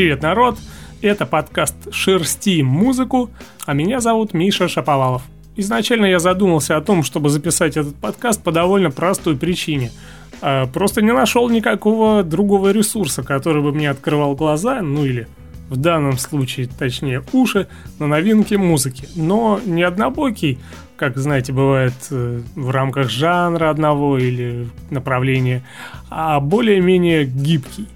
Привет, 0.00 0.22
народ! 0.22 0.56
Это 1.02 1.26
подкаст 1.26 1.74
«Шерсти 1.92 2.62
музыку», 2.62 3.28
а 3.66 3.74
меня 3.74 4.00
зовут 4.00 4.32
Миша 4.32 4.66
Шаповалов. 4.66 5.20
Изначально 5.56 6.06
я 6.06 6.18
задумался 6.18 6.78
о 6.78 6.80
том, 6.80 7.02
чтобы 7.02 7.28
записать 7.28 7.76
этот 7.76 7.96
подкаст 7.96 8.42
по 8.42 8.50
довольно 8.50 8.90
простой 8.90 9.36
причине. 9.36 9.90
А, 10.40 10.66
просто 10.68 11.02
не 11.02 11.12
нашел 11.12 11.50
никакого 11.50 12.22
другого 12.22 12.72
ресурса, 12.72 13.22
который 13.22 13.62
бы 13.62 13.72
мне 13.72 13.90
открывал 13.90 14.34
глаза, 14.34 14.80
ну 14.80 15.04
или 15.04 15.28
в 15.68 15.76
данном 15.76 16.16
случае, 16.16 16.66
точнее, 16.66 17.22
уши 17.34 17.68
на 17.98 18.06
новинки 18.06 18.54
музыки. 18.54 19.06
Но 19.16 19.60
не 19.66 19.82
однобокий, 19.82 20.58
как, 20.96 21.18
знаете, 21.18 21.52
бывает 21.52 21.92
э, 22.10 22.40
в 22.54 22.70
рамках 22.70 23.10
жанра 23.10 23.68
одного 23.68 24.16
или 24.16 24.66
направления, 24.88 25.62
а 26.08 26.40
более-менее 26.40 27.26
гибкий. 27.26 27.86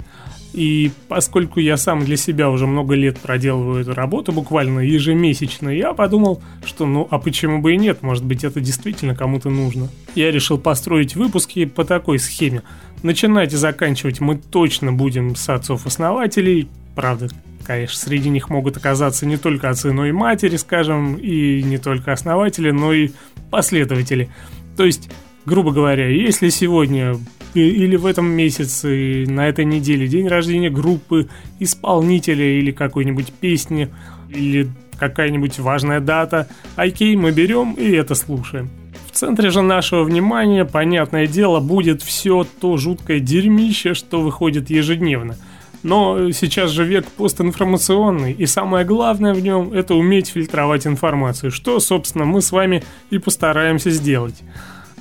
И 0.55 0.93
поскольку 1.09 1.59
я 1.59 1.77
сам 1.77 2.05
для 2.05 2.17
себя 2.17 2.49
уже 2.49 2.69
много 2.69 2.95
лет 2.95 3.19
проделываю 3.19 3.81
эту 3.81 3.93
работу, 3.93 4.31
буквально 4.31 4.81
ежемесячно, 4.81 5.69
я 5.69 5.95
подумал, 5.95 6.41
что 6.65 6.87
ну 6.87 7.09
а 7.11 7.19
почему 7.19 7.61
бы 7.61 7.75
и 7.75 7.77
нет, 7.77 8.03
может 8.03 8.25
быть 8.25 8.45
это 8.45 8.61
действительно 8.61 9.17
кому-то 9.17 9.51
нужно. 9.51 9.89
Я 10.15 10.31
решил 10.31 10.57
построить 10.57 11.17
выпуски 11.17 11.65
по 11.65 11.85
такой 11.85 12.21
схеме. 12.21 12.63
Начинать 13.03 13.53
и 13.53 13.57
заканчивать 13.57 14.21
мы 14.21 14.37
точно 14.37 14.93
будем 14.93 15.35
с 15.35 15.49
отцов-основателей, 15.49 16.69
правда, 16.95 17.29
конечно, 17.65 17.99
среди 17.99 18.29
них 18.29 18.49
могут 18.49 18.77
оказаться 18.77 19.27
не 19.27 19.37
только 19.37 19.71
отцы, 19.71 19.93
но 19.93 20.07
и 20.07 20.13
матери, 20.13 20.57
скажем, 20.57 21.17
и 21.17 21.65
не 21.65 21.79
только 21.79 22.13
основатели, 22.13 22.71
но 22.71 22.93
и 22.93 23.11
последователи. 23.51 24.29
То 24.77 24.85
есть, 24.85 25.11
грубо 25.47 25.73
говоря, 25.73 26.09
если 26.09 26.49
сегодня 26.49 27.17
или 27.61 27.97
в 27.97 28.07
этом 28.07 28.27
месяце, 28.27 29.25
на 29.29 29.49
этой 29.49 29.65
неделе 29.65 30.09
день 30.09 30.29
рождения 30.29 30.71
группы, 30.71 31.29
исполнителя 31.59 32.45
или 32.45 32.73
какой-нибудь 32.73 33.33
песни, 33.33 33.91
или 34.29 34.69
какая-нибудь 34.99 35.59
важная 35.59 36.01
дата, 36.01 36.49
окей, 36.77 37.17
мы 37.17 37.33
берем 37.33 37.73
и 37.73 37.91
это 37.93 38.15
слушаем. 38.15 38.71
В 39.11 39.17
центре 39.17 39.51
же 39.51 39.63
нашего 39.63 40.03
внимания, 40.03 40.65
понятное 40.65 41.27
дело, 41.27 41.61
будет 41.61 42.03
все 42.03 42.47
то 42.61 42.77
жуткое 42.77 43.21
дерьмище, 43.21 43.95
что 43.95 44.21
выходит 44.21 44.71
ежедневно– 44.71 45.37
но 45.85 46.31
сейчас 46.33 46.71
же 46.71 46.85
век 46.85 47.05
постинформационный, 47.05 48.33
и 48.33 48.47
самое 48.47 48.87
главное 48.87 49.35
в 49.35 49.41
нем– 49.41 49.71
это 49.75 49.95
уметь 49.95 50.29
фильтровать 50.29 50.87
информацию, 50.87 51.51
что, 51.51 51.79
собственно, 51.79 52.25
мы 52.25 52.41
с 52.41 52.53
вами 52.53 52.83
и 53.11 53.19
постараемся 53.19 53.91
сделать. 53.91 54.43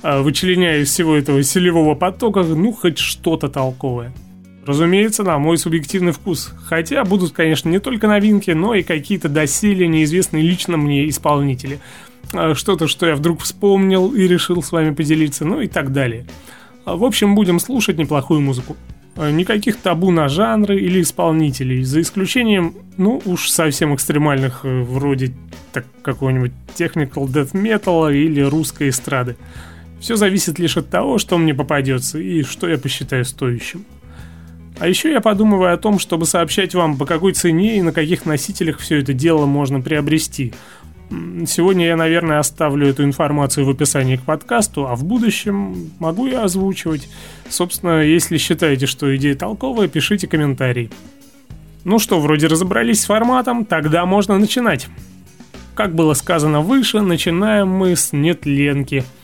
А, 0.06 0.20
вычленяя 0.20 0.80
из 0.80 0.90
всего 0.90 1.16
этого 1.16 1.42
селевого 1.42 1.94
потока, 1.94 2.42
ну, 2.42 2.72
хоть 2.72 2.98
что-то 2.98 3.48
толковое. 3.48 4.12
Разумеется, 4.66 5.22
на 5.22 5.38
мой 5.38 5.56
субъективный 5.56 6.12
вкус. 6.12 6.52
Хотя 6.66 7.04
будут, 7.04 7.32
конечно, 7.32 7.70
не 7.70 7.78
только 7.78 8.06
новинки, 8.06 8.50
но 8.50 8.74
и 8.74 8.82
какие-то 8.82 9.30
доселе 9.30 9.88
неизвестные 9.88 10.42
лично 10.42 10.76
мне 10.76 11.08
исполнители. 11.08 11.80
А, 12.34 12.54
что-то, 12.54 12.86
что 12.86 13.06
я 13.06 13.16
вдруг 13.16 13.40
вспомнил 13.40 14.14
и 14.14 14.28
решил 14.28 14.62
с 14.62 14.72
вами 14.72 14.92
поделиться, 14.92 15.46
ну 15.46 15.62
и 15.62 15.68
так 15.68 15.90
далее. 15.90 16.26
А, 16.84 16.96
в 16.96 17.04
общем, 17.04 17.34
будем 17.34 17.58
слушать 17.58 17.96
неплохую 17.96 18.42
музыку. 18.42 18.76
Никаких 19.16 19.78
табу 19.78 20.10
на 20.10 20.28
жанры 20.28 20.78
или 20.78 21.00
исполнителей, 21.00 21.82
за 21.82 22.02
исключением, 22.02 22.74
ну, 22.98 23.22
уж 23.24 23.48
совсем 23.48 23.94
экстремальных, 23.94 24.60
э, 24.64 24.82
вроде 24.82 25.32
так, 25.72 25.86
какого-нибудь 26.02 26.52
technical 26.76 27.26
death 27.26 27.52
metal 27.52 28.12
или 28.12 28.42
русской 28.42 28.90
эстрады. 28.90 29.36
Все 30.04 30.16
зависит 30.16 30.58
лишь 30.58 30.76
от 30.76 30.90
того, 30.90 31.16
что 31.16 31.38
мне 31.38 31.54
попадется 31.54 32.18
и 32.18 32.42
что 32.42 32.68
я 32.68 32.76
посчитаю 32.76 33.24
стоящим. 33.24 33.86
А 34.78 34.86
еще 34.86 35.10
я 35.10 35.22
подумываю 35.22 35.72
о 35.72 35.78
том, 35.78 35.98
чтобы 35.98 36.26
сообщать 36.26 36.74
вам, 36.74 36.98
по 36.98 37.06
какой 37.06 37.32
цене 37.32 37.78
и 37.78 37.82
на 37.82 37.90
каких 37.90 38.26
носителях 38.26 38.80
все 38.80 38.98
это 38.98 39.14
дело 39.14 39.46
можно 39.46 39.80
приобрести– 39.80 40.52
Сегодня 41.46 41.86
я, 41.86 41.96
наверное, 41.96 42.38
оставлю 42.38 42.88
эту 42.88 43.04
информацию 43.04 43.64
в 43.64 43.70
описании 43.70 44.16
к 44.16 44.22
подкасту, 44.22 44.88
а 44.88 44.96
в 44.96 45.04
будущем 45.04 45.90
могу 45.98 46.26
я 46.26 46.42
озвучивать. 46.42 47.08
Собственно, 47.48 48.02
если 48.02 48.36
считаете, 48.36 48.86
что 48.86 49.14
идея 49.16 49.36
толковая, 49.36 49.86
пишите 49.86 50.26
комментарий. 50.26 50.90
Ну 51.84 51.98
что, 51.98 52.20
вроде 52.20 52.46
разобрались 52.46 53.02
с 53.02 53.06
форматом, 53.06 53.64
тогда 53.64 54.06
можно 54.06 54.38
начинать. 54.38 54.88
Как 55.74 55.94
было 55.94 56.14
сказано 56.14 56.62
выше, 56.62 57.00
начинаем 57.00 57.68
мы 57.68 57.96
с 57.96 58.12
нетленки. 58.12 58.98
А 58.98 59.23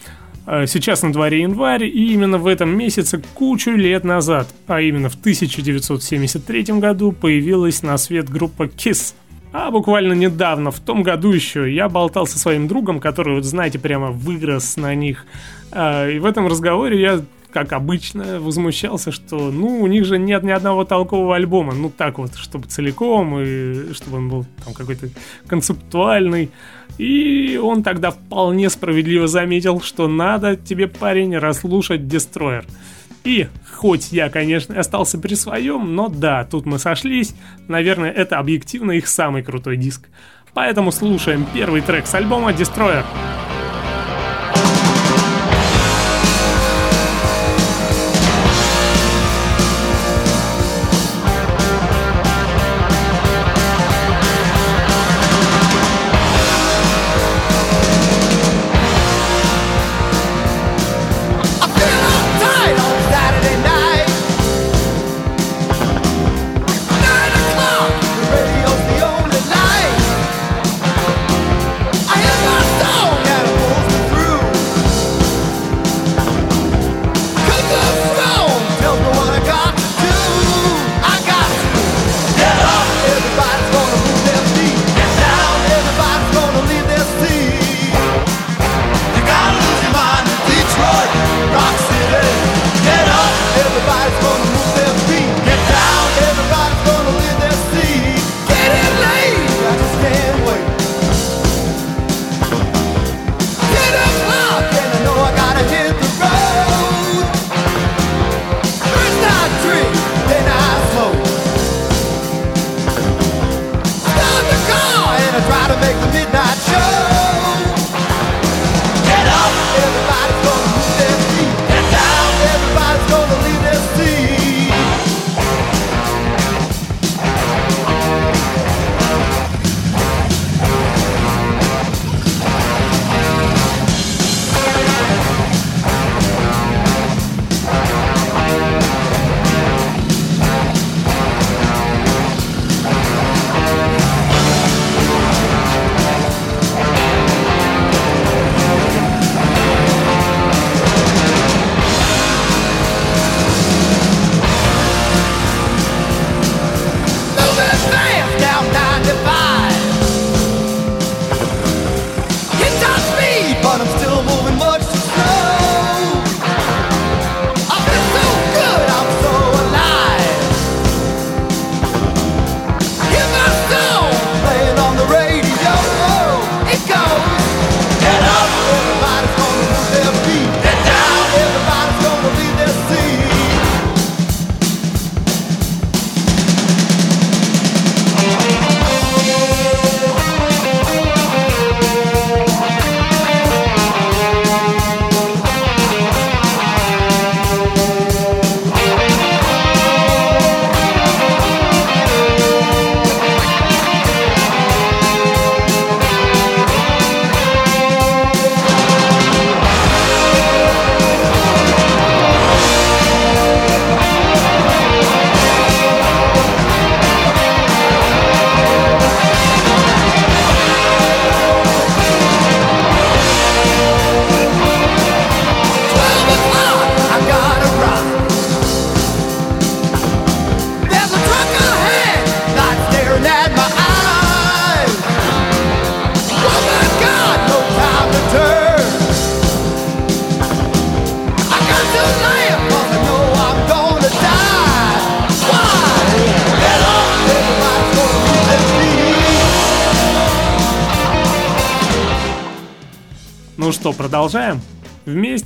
сейчас 0.66 1.03
на 1.03 1.12
дворе 1.12 1.43
январь, 1.43 1.84
и 1.84 2.12
именно 2.12 2.38
в 2.38 2.47
этом 2.47 2.77
месяце 2.77 3.22
кучу 3.34 3.71
лет 3.71 4.05
назад, 4.05 4.49
а 4.66 4.81
именно 4.81 5.09
в 5.09 5.15
1973 5.15 6.62
году, 6.81 7.12
появилась 7.12 7.83
на 7.83 7.97
свет 7.99 8.28
группа 8.28 8.65
KISS– 8.65 9.15
а 9.53 9.71
буквально 9.71 10.12
недавно, 10.12 10.71
в 10.71 10.78
том 10.78 11.03
году 11.03 11.33
еще, 11.33 11.72
я 11.72 11.89
болтал 11.89 12.27
со 12.27 12.39
своим 12.39 12.69
другом, 12.69 13.00
который, 13.00 13.34
вот 13.34 13.44
знаете, 13.44 13.81
прямо 13.81 14.12
вырос 14.12 14.77
на 14.77 14.94
них. 14.94 15.27
А, 15.72 16.09
и 16.09 16.21
в 16.21 16.25
этом 16.25 16.47
разговоре 16.47 17.00
я, 17.00 17.21
как 17.53 17.72
обычно, 17.72 18.41
возмущался, 18.41 19.12
что, 19.12 19.50
ну, 19.50 19.81
у 19.81 19.87
них 19.87 20.05
же 20.05 20.19
нет 20.19 20.43
ни 20.43 20.50
одного 20.50 20.84
толкового 20.84 21.37
альбома. 21.37 21.75
Ну, 21.75 21.91
так 21.91 22.19
вот, 22.19 22.34
чтобы 22.37 22.66
целиком, 22.69 23.41
и 23.41 23.93
чтобы 23.93 24.19
он 24.19 24.28
был 24.28 24.47
там 24.65 24.75
какой-то 24.75 25.09
концептуальный. 25.47 26.50
И 26.99 27.59
он 27.62 27.83
тогда 27.83 28.10
вполне 28.10 28.71
справедливо 28.71 29.27
заметил, 29.27 29.81
что 29.81 30.09
надо 30.09 30.56
тебе, 30.56 30.87
парень, 30.87 31.37
расслушать 31.37 32.03
Destroyer. 32.03 32.65
И 33.25 33.49
хоть 33.71 34.12
я, 34.12 34.31
конечно, 34.31 34.78
остался 34.78 35.19
при 35.19 35.34
своем, 35.34 35.94
но 35.94 36.09
да, 36.09 36.44
тут 36.44 36.66
мы 36.66 36.78
сошлись. 36.78 37.34
Наверное, 37.69 38.10
это 38.10 38.39
объективно 38.39 38.93
их 38.93 39.09
самый 39.09 39.43
крутой 39.43 39.77
диск. 39.77 40.09
Поэтому 40.55 40.91
слушаем 40.91 41.47
первый 41.53 41.81
трек 41.81 42.06
с 42.06 42.15
альбома 42.15 42.53
Destroyer. 42.53 43.05
Ну 43.15 43.59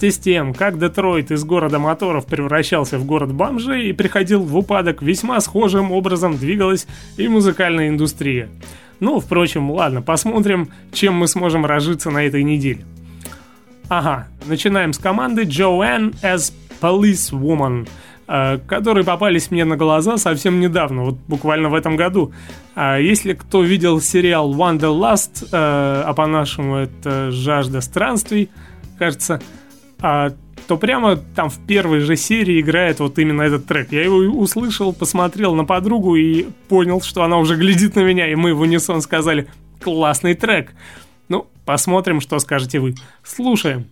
Вместе 0.04 0.20
с 0.20 0.24
тем, 0.24 0.52
как 0.52 0.78
Детройт 0.78 1.30
из 1.30 1.44
города 1.44 1.78
моторов 1.78 2.26
превращался 2.26 2.98
в 2.98 3.06
город 3.06 3.32
бомжей 3.32 3.88
и 3.88 3.94
приходил 3.94 4.42
в 4.42 4.54
упадок, 4.54 5.00
весьма 5.00 5.40
схожим 5.40 5.92
образом 5.92 6.36
двигалась 6.36 6.86
и 7.16 7.26
музыкальная 7.26 7.88
индустрия. 7.88 8.50
Ну, 9.00 9.18
впрочем, 9.18 9.70
ладно, 9.70 10.02
посмотрим, 10.02 10.68
чем 10.92 11.14
мы 11.14 11.26
сможем 11.26 11.64
разжиться 11.64 12.10
на 12.10 12.22
этой 12.22 12.42
неделе. 12.42 12.84
Ага, 13.88 14.28
начинаем 14.44 14.92
с 14.92 14.98
команды 14.98 15.44
Joanne 15.44 16.14
as 16.20 16.52
Police 16.82 17.32
Woman, 17.32 17.88
э, 18.28 18.58
которые 18.58 19.04
попались 19.04 19.50
мне 19.50 19.64
на 19.64 19.78
глаза 19.78 20.18
совсем 20.18 20.60
недавно, 20.60 21.04
вот 21.04 21.14
буквально 21.28 21.70
в 21.70 21.74
этом 21.74 21.96
году. 21.96 22.30
А 22.74 22.98
если 22.98 23.32
кто 23.32 23.62
видел 23.62 24.02
сериал 24.02 24.54
Wanderlust, 24.54 25.46
э, 25.46 25.48
а 25.50 26.12
по-нашему 26.12 26.76
это 26.76 27.30
«Жажда 27.30 27.80
странствий», 27.80 28.50
кажется, 28.98 29.40
то 30.66 30.76
прямо 30.76 31.16
там 31.16 31.50
в 31.50 31.58
первой 31.66 32.00
же 32.00 32.16
серии 32.16 32.60
играет 32.60 33.00
вот 33.00 33.18
именно 33.18 33.42
этот 33.42 33.66
трек. 33.66 33.92
Я 33.92 34.02
его 34.04 34.16
услышал, 34.16 34.92
посмотрел 34.92 35.54
на 35.54 35.64
подругу 35.64 36.16
и 36.16 36.46
понял, 36.68 37.00
что 37.00 37.22
она 37.22 37.38
уже 37.38 37.56
глядит 37.56 37.96
на 37.96 38.00
меня, 38.00 38.30
и 38.30 38.34
мы 38.34 38.54
в 38.54 38.60
унисон 38.60 39.02
сказали 39.02 39.48
«классный 39.80 40.34
трек». 40.34 40.72
Ну, 41.28 41.46
посмотрим, 41.64 42.20
что 42.20 42.38
скажете 42.38 42.80
вы. 42.80 42.94
Слушаем. 43.22 43.86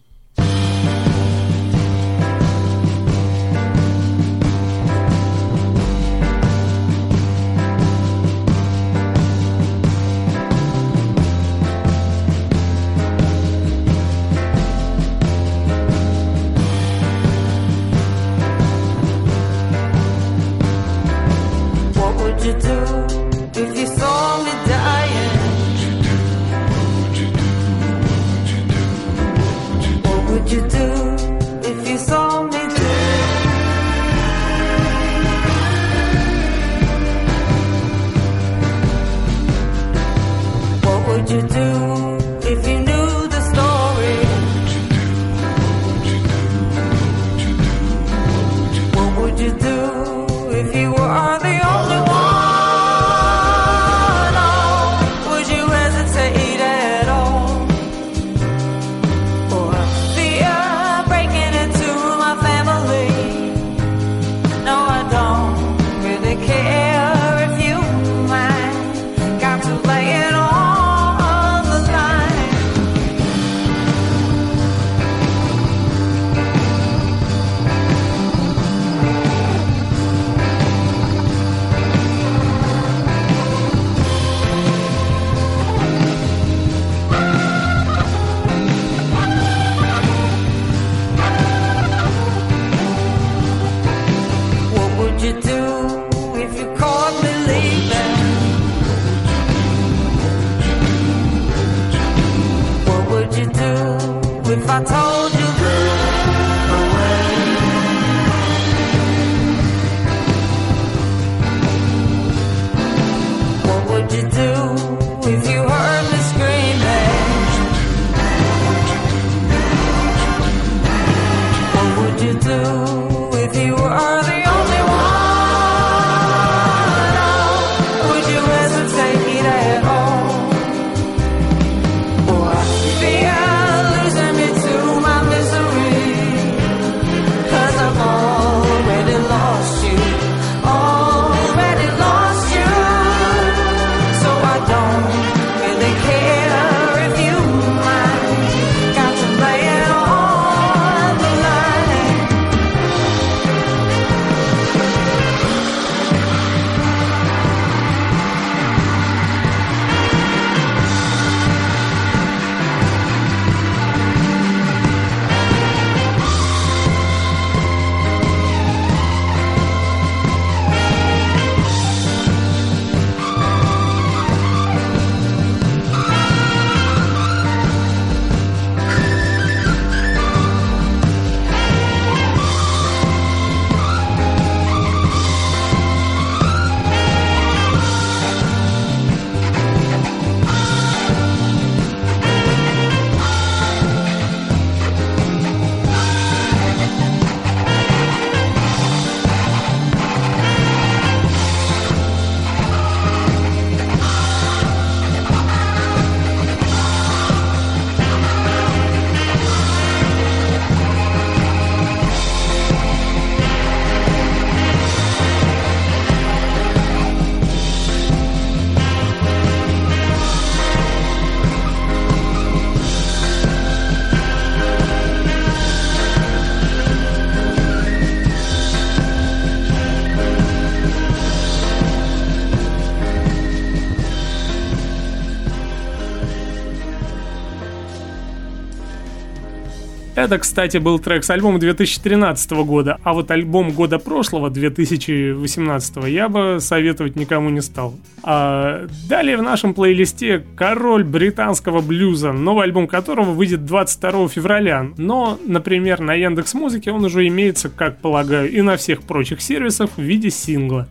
Это, 240.22 240.38
кстати, 240.38 240.76
был 240.76 241.00
трек 241.00 241.24
с 241.24 241.30
альбома 241.30 241.58
2013 241.58 242.52
года, 242.52 243.00
а 243.02 243.12
вот 243.12 243.32
альбом 243.32 243.72
года 243.72 243.98
прошлого, 243.98 244.50
2018, 244.50 246.04
я 246.06 246.28
бы 246.28 246.58
советовать 246.60 247.16
никому 247.16 247.50
не 247.50 247.60
стал. 247.60 247.96
А 248.22 248.86
далее 249.08 249.36
в 249.36 249.42
нашем 249.42 249.74
плейлисте 249.74 250.46
король 250.54 251.02
британского 251.02 251.80
блюза, 251.80 252.30
новый 252.30 252.66
альбом 252.66 252.86
которого 252.86 253.32
выйдет 253.32 253.64
22 253.64 254.28
февраля. 254.28 254.86
Но, 254.96 255.40
например, 255.44 255.98
на 255.98 256.14
Яндекс 256.14 256.54
Музыке 256.54 256.92
он 256.92 257.04
уже 257.04 257.26
имеется, 257.26 257.68
как 257.68 257.98
полагаю, 257.98 258.48
и 258.48 258.62
на 258.62 258.76
всех 258.76 259.02
прочих 259.02 259.42
сервисах 259.42 259.90
в 259.96 260.00
виде 260.00 260.30
сингла. 260.30 260.86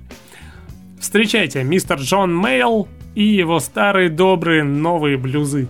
Встречайте, 1.00 1.64
мистер 1.64 2.00
Джон 2.00 2.36
Мейл 2.36 2.90
и 3.16 3.24
его 3.24 3.62
старые 3.62 4.10
добрые 4.10 4.66
новые 4.66 5.16
блюзы. 5.16 5.70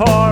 poor 0.00 0.29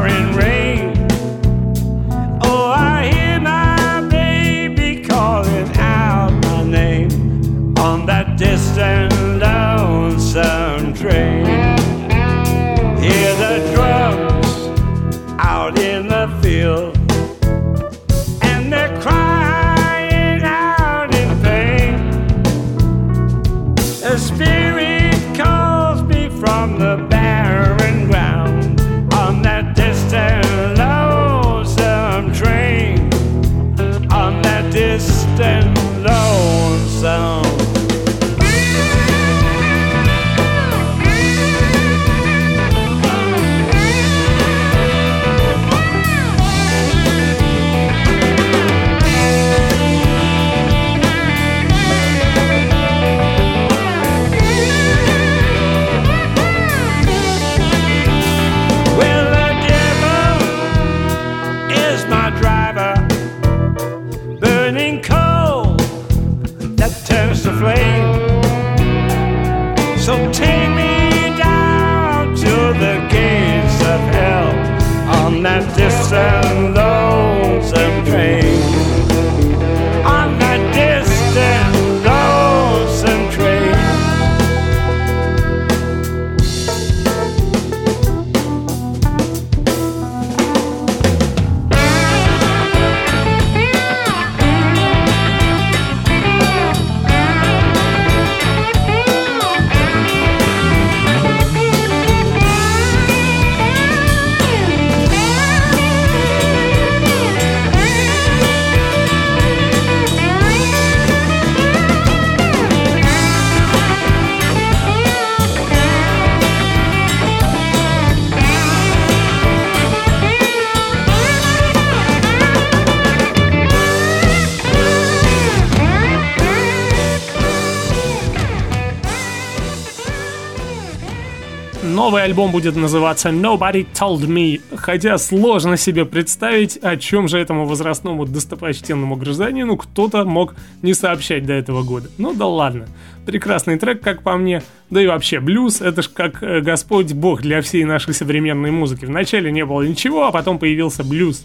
альбом 132.38 132.52
будет 132.52 132.76
называться 132.76 133.30
Nobody 133.30 133.84
Told 133.92 134.20
Me, 134.28 134.60
хотя 134.76 135.18
сложно 135.18 135.76
себе 135.76 136.04
представить, 136.04 136.76
о 136.76 136.96
чем 136.96 137.26
же 137.26 137.36
этому 137.36 137.66
возрастному 137.66 138.26
достопочтенному 138.26 139.16
гражданину 139.16 139.76
кто-то 139.76 140.24
мог 140.24 140.54
не 140.82 140.94
сообщать 140.94 141.44
до 141.46 141.54
этого 141.54 141.82
года. 141.82 142.08
Ну 142.16 142.32
да 142.32 142.46
ладно. 142.46 142.86
Прекрасный 143.26 143.76
трек, 143.76 144.00
как 144.02 144.22
по 144.22 144.36
мне. 144.36 144.62
Да 144.88 145.02
и 145.02 145.08
вообще, 145.08 145.40
блюз— 145.40 145.80
это 145.82 146.02
ж 146.02 146.08
как 146.10 146.40
э, 146.44 146.60
Господь 146.60 147.12
Бог 147.12 147.42
для 147.42 147.60
всей 147.60 147.82
нашей 147.82 148.14
современной 148.14 148.70
музыки. 148.70 149.04
Вначале 149.04 149.50
не 149.50 149.64
было 149.64 149.82
ничего, 149.82 150.26
а 150.26 150.30
потом 150.30 150.60
появился 150.60 151.02
блюз. 151.02 151.44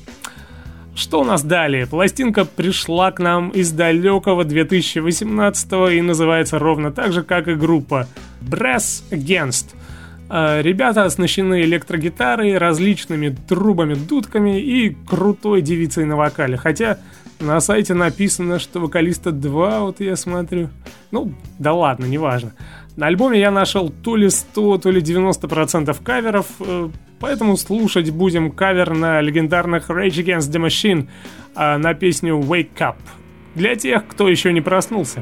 Что 0.94 1.22
у 1.22 1.24
нас 1.24 1.42
далее? 1.42 1.88
Пластинка 1.88 2.46
пришла 2.46 3.12
к 3.12 3.20
нам 3.20 3.50
из 3.50 3.72
далекого 3.72 4.44
2018 4.44 5.72
и 5.92 6.02
называется 6.02 6.60
ровно 6.60 6.92
так 6.92 7.14
же, 7.14 7.24
как 7.24 7.48
и 7.48 7.56
группа 7.56 8.08
Brass 8.42 9.02
Against. 9.10 9.74
Э, 10.36 10.64
Ребята 10.64 11.04
оснащены 11.06 11.62
электрогитарой, 11.62 12.58
различными 12.58 13.36
трубами, 13.48 13.94
дудками 13.94 14.60
и 14.60 14.90
крутой 14.90 15.62
девицей 15.62 16.06
на 16.06 16.16
вокале. 16.16 16.58
Хотя 16.58 16.98
на 17.40 17.60
сайте 17.60 17.94
написано, 17.94 18.58
что 18.58 18.80
вокалиста 18.80 19.32
два, 19.32 19.82
вот 19.82 20.00
я 20.00 20.16
смотрю. 20.16 20.70
Ну, 21.12 21.34
да 21.60 21.74
ладно, 21.74 22.06
неважно. 22.06 22.54
На 22.96 23.08
альбоме 23.08 23.40
я 23.40 23.52
нашел 23.52 23.92
то 23.92 24.16
ли 24.16 24.28
100, 24.28 24.80
то 24.80 24.90
ли 24.90 25.02
90% 25.02 25.96
каверов, 26.04 26.48
э, 26.60 26.90
поэтому 27.20 27.56
слушать 27.56 28.10
будем 28.10 28.50
кавер 28.50 28.96
на 28.96 29.22
легендарных 29.22 29.92
Rage 29.92 30.24
Against 30.26 30.52
the 30.52 30.66
Machine 30.66 31.10
э, 31.56 31.78
на 31.78 31.94
песню 31.94 32.40
Wake 32.40 32.78
Up. 32.80 32.96
Для 33.54 33.76
тех, 33.76 34.08
кто 34.08 34.28
еще 34.28 34.52
не 34.52 34.62
проснулся. 34.62 35.22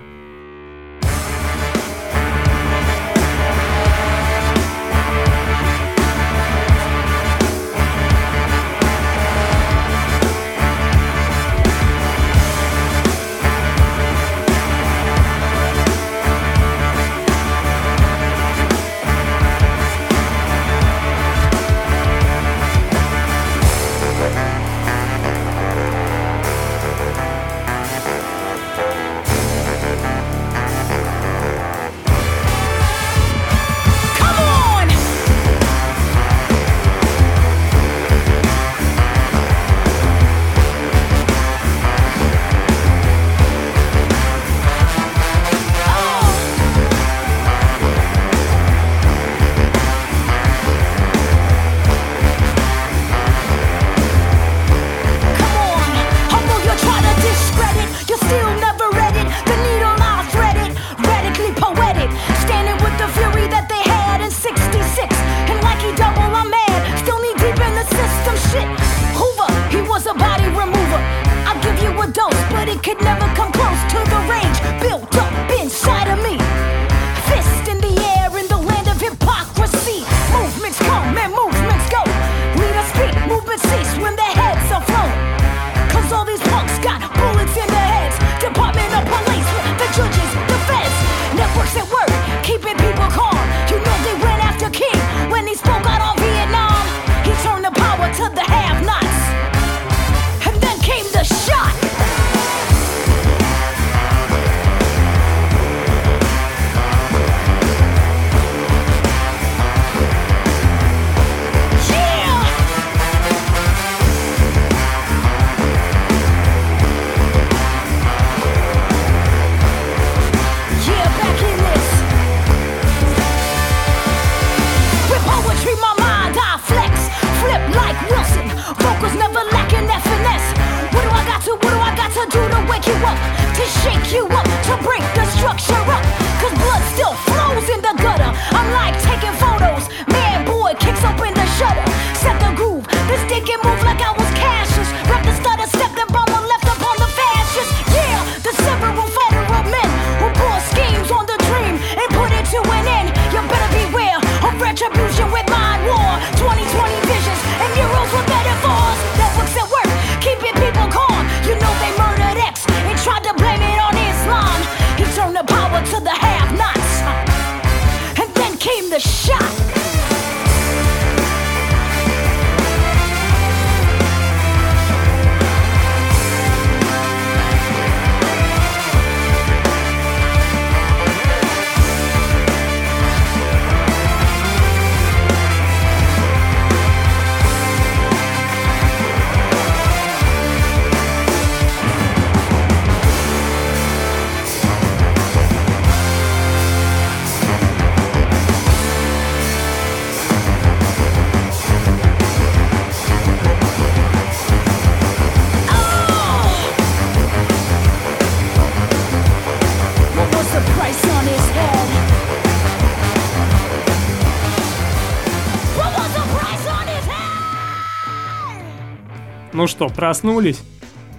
Ну 219.62 219.67
что, 219.67 219.89
проснулись? 219.89 220.60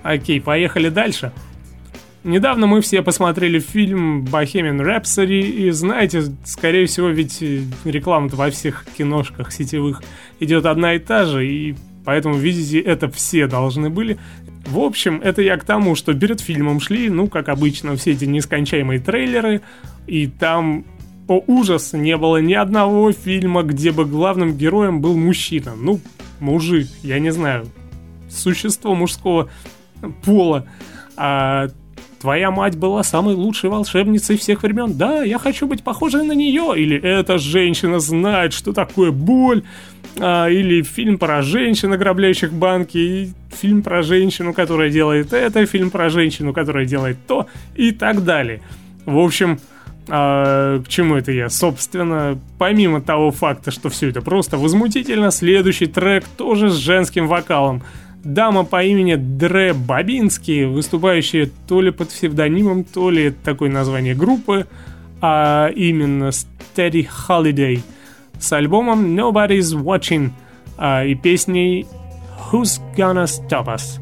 Окей, 0.02 0.40
поехали 0.40 0.88
дальше. 0.88 1.30
Недавно 2.24 2.66
мы 2.66 2.80
все 2.80 3.00
посмотрели 3.00 3.60
фильм 3.60 4.24
Bohemian 4.24 4.80
Rhapsody, 4.80 5.42
и 5.42 5.70
знаете, 5.70 6.24
скорее 6.44 6.86
всего, 6.86 7.06
ведь 7.06 7.40
э, 7.40 7.60
реклама-то 7.84 8.34
во 8.34 8.50
всех 8.50 8.84
киношках 8.98 9.52
сетевых 9.52 10.02
идет 10.40 10.66
одна 10.66 10.94
и 10.94 10.98
та 10.98 11.24
же, 11.24 11.46
и 11.46 11.76
поэтому, 12.04 12.34
видите, 12.34 12.80
это 12.80 13.08
все 13.08 13.46
должны 13.46 13.90
были. 13.90 14.18
В 14.66 14.80
общем, 14.80 15.20
это 15.22 15.40
я 15.40 15.56
к 15.56 15.62
тому, 15.62 15.94
что 15.94 16.12
перед 16.12 16.40
фильмом 16.40 16.80
шли, 16.80 17.10
ну, 17.10 17.28
как 17.28 17.48
обычно, 17.48 17.94
все 17.94 18.10
эти 18.10 18.24
нескончаемые 18.24 18.98
трейлеры, 18.98 19.60
и 20.08 20.26
там, 20.26 20.84
о 21.28 21.44
ужас, 21.46 21.92
не 21.92 22.16
было 22.16 22.38
ни 22.38 22.54
одного 22.54 23.12
фильма, 23.12 23.62
где 23.62 23.92
бы 23.92 24.04
главным 24.04 24.56
героем 24.56 25.00
был 25.00 25.16
мужчина. 25.16 25.74
Ну, 25.76 26.00
мужик, 26.40 26.88
я 27.04 27.20
не 27.20 27.30
знаю, 27.30 27.68
существо 28.32 28.94
мужского 28.94 29.50
пола. 30.24 30.66
А 31.16 31.68
твоя 32.20 32.50
мать 32.50 32.76
была 32.76 33.02
самой 33.02 33.34
лучшей 33.34 33.68
волшебницей 33.68 34.38
всех 34.38 34.62
времен. 34.62 34.96
Да, 34.96 35.22
я 35.22 35.38
хочу 35.38 35.66
быть 35.66 35.82
похожей 35.82 36.24
на 36.24 36.32
нее. 36.32 36.74
Или 36.76 36.96
эта 36.96 37.38
женщина 37.38 37.98
знает, 37.98 38.52
что 38.52 38.72
такое 38.72 39.10
боль. 39.10 39.64
А, 40.18 40.48
или 40.48 40.82
фильм 40.82 41.18
про 41.18 41.42
женщин, 41.42 41.92
ограбляющих 41.92 42.52
банки. 42.52 42.98
И 42.98 43.32
фильм 43.50 43.82
про 43.82 44.02
женщину, 44.02 44.54
которая 44.54 44.88
делает 44.88 45.32
это. 45.32 45.66
Фильм 45.66 45.90
про 45.90 46.08
женщину, 46.10 46.52
которая 46.52 46.86
делает 46.86 47.18
то. 47.26 47.46
И 47.74 47.90
так 47.90 48.24
далее. 48.24 48.62
В 49.04 49.18
общем, 49.18 49.58
а, 50.08 50.80
к 50.80 50.88
чему 50.88 51.16
это 51.16 51.32
я? 51.32 51.48
Собственно, 51.48 52.38
помимо 52.58 53.00
того 53.00 53.30
факта, 53.30 53.70
что 53.70 53.88
все 53.88 54.10
это 54.10 54.20
просто 54.20 54.58
возмутительно, 54.58 55.30
следующий 55.30 55.86
трек 55.86 56.24
тоже 56.36 56.70
с 56.70 56.74
женским 56.74 57.26
вокалом. 57.26 57.82
Дама 58.24 58.64
по 58.64 58.82
имени 58.82 59.16
Дре 59.16 59.72
Бабински, 59.72 60.64
выступающая 60.64 61.50
то 61.66 61.80
ли 61.80 61.90
под 61.90 62.08
псевдонимом, 62.08 62.84
то 62.84 63.10
ли 63.10 63.30
такое 63.30 63.68
название 63.68 64.14
группы, 64.14 64.66
а 65.20 65.68
именно 65.74 66.30
Steady 66.30 67.08
Holiday 67.28 67.80
с 68.38 68.52
альбомом 68.52 69.18
Nobody's 69.18 69.74
Watching 69.74 70.30
а, 70.76 71.04
и 71.04 71.14
песней 71.14 71.86
Who's 72.50 72.80
Gonna 72.96 73.24
Stop 73.24 73.66
Us. 73.66 74.00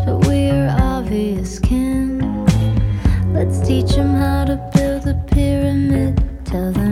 But 0.00 0.26
we 0.26 0.50
are 0.50 0.74
obvious 0.80 1.58
kin. 1.58 2.18
Let's 3.32 3.66
teach 3.66 3.90
them 3.96 4.14
how 4.14 4.44
to 4.44 4.56
build 4.74 5.06
a 5.06 5.14
pyramid. 5.26 6.22
Tell 6.44 6.72
them 6.72 6.91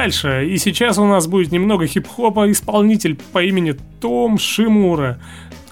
дальше. 0.00 0.46
И 0.48 0.56
сейчас 0.56 0.98
у 0.98 1.04
нас 1.04 1.26
будет 1.26 1.52
немного 1.52 1.86
хип-хопа. 1.86 2.50
Исполнитель 2.50 3.18
по 3.32 3.42
имени 3.42 3.76
Том 4.00 4.38
Шимура 4.38 5.18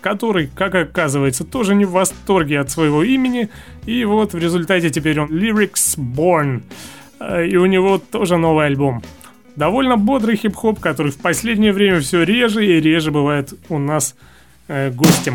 который, 0.01 0.49
как 0.55 0.77
оказывается, 0.77 1.45
тоже 1.45 1.75
не 1.75 1.85
в 1.85 1.91
восторге 1.91 2.61
от 2.61 2.71
своего 2.71 3.03
имени. 3.03 3.49
И 3.85 4.05
вот 4.05 4.33
в 4.33 4.39
результате 4.39 4.91
теперь 4.91 5.21
он 5.21 5.29
Lyrics 5.29 5.99
Born. 5.99 6.63
Э, 7.19 7.47
И 7.47 7.57
у 7.57 7.67
него 7.67 7.99
тоже 7.99 8.37
новый 8.37 8.67
альбом. 8.67 9.03
Довольно 9.57 9.97
бодрый 9.97 10.37
хип-хоп, 10.37 10.79
который 10.79 11.11
в 11.11 11.19
последнее 11.19 11.73
время 11.73 12.01
все 12.01 12.23
реже 12.23 12.65
и 12.65 12.81
реже 12.81 13.11
бывает 13.11 13.53
у 13.69 13.79
нас 13.79 14.15
э, 14.69 14.91
гостем. 14.93 15.35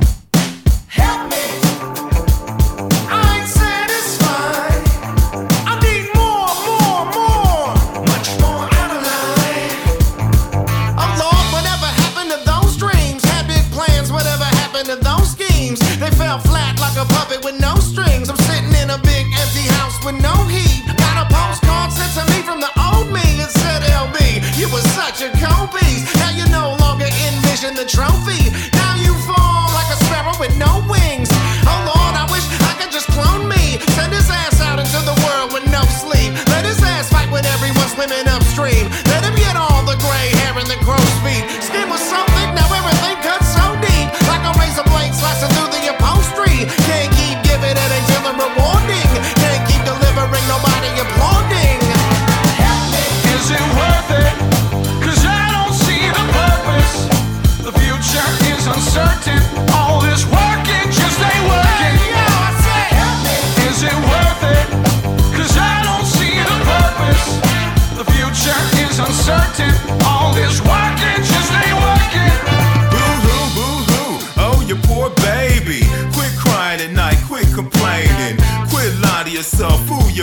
The 27.75 27.85
trophy. 27.85 28.72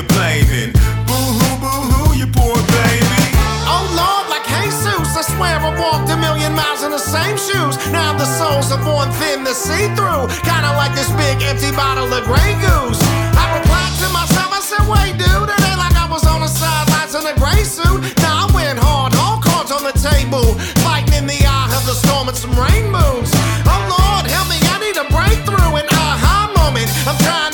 Yourself, 0.00 0.40
who 0.46 0.60
you 0.60 0.72
blaming? 0.72 0.72
Boo 1.06 1.14
hoo, 1.14 1.56
boo 1.60 1.80
hoo, 1.90 2.16
you 2.16 2.26
poor 2.26 2.56
baby. 2.56 3.22
Oh 3.66 3.84
Lord, 3.96 4.28
like 4.30 4.44
Jesus, 4.46 5.16
I 5.16 5.22
swear 5.22 5.58
I 5.58 5.70
walked 5.78 6.10
a 6.10 6.16
million 6.16 6.54
miles 6.54 6.82
in 6.82 6.90
the 6.90 6.98
same 6.98 7.36
shoes. 7.36 7.76
Now 7.92 8.16
the 8.16 8.24
soles 8.24 8.72
are 8.72 8.82
worn 8.84 9.10
thin 9.20 9.44
to 9.44 9.54
see 9.54 9.88
through. 9.96 10.28
Kinda 10.44 10.72
like 10.76 10.94
this 10.94 11.10
big 11.12 11.42
empty 11.42 11.72
bottle 11.72 12.12
of 12.12 12.24
Grey 12.24 12.54
Goose. 12.60 13.00
I 13.36 13.58
replied 13.58 13.94
to 14.00 14.08
myself, 14.12 14.50
I 14.52 14.60
said, 14.60 14.84
wait, 14.88 15.18
dude, 15.18 15.48
it 15.48 15.60
ain't 15.68 15.78
like 15.78 15.96
I 15.96 16.06
was 16.10 16.26
on 16.26 16.40
the 16.40 16.48
sidelines 16.48 17.14
in 17.14 17.24
a 17.26 17.34
gray 17.38 17.64
suit. 17.64 18.00
Now 18.20 18.46
I 18.48 18.52
went 18.54 18.78
hard, 18.78 19.14
all 19.16 19.40
cards 19.40 19.72
on 19.72 19.82
the 19.84 19.94
table. 19.96 20.54
Fighting 20.84 21.14
in 21.14 21.26
the 21.26 21.40
eye 21.46 21.70
of 21.76 21.84
the 21.86 21.94
storm 21.94 22.28
and 22.28 22.36
some 22.36 22.54
rain 22.54 22.90
moons. 22.90 23.30
Oh 23.66 23.82
Lord, 23.90 24.24
help 24.26 24.48
me, 24.48 24.58
I 24.60 24.76
need 24.80 24.96
a 24.96 25.06
breakthrough, 25.10 25.76
an 25.76 25.86
aha 25.90 26.52
moment. 26.56 26.88
I'm 27.06 27.18
trying 27.18 27.49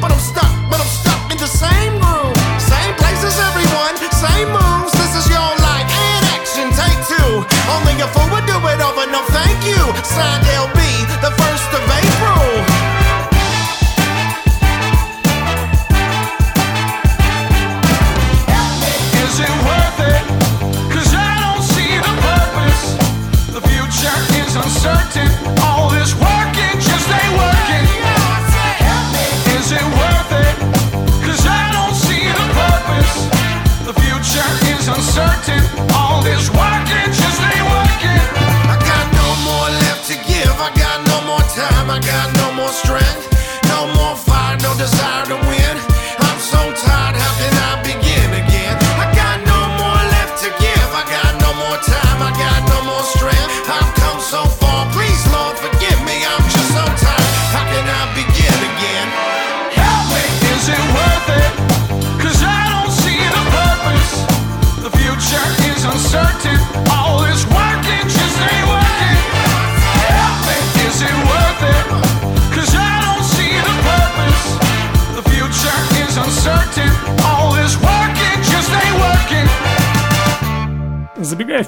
but 0.00 0.10
I'm 0.12 0.18
stuck 0.18 0.49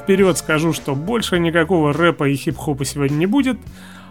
вперед, 0.03 0.37
скажу, 0.39 0.73
что 0.73 0.95
больше 0.95 1.39
никакого 1.39 1.93
рэпа 1.93 2.29
и 2.29 2.35
хип-хопа 2.35 2.85
сегодня 2.85 3.15
не 3.17 3.27
будет. 3.27 3.59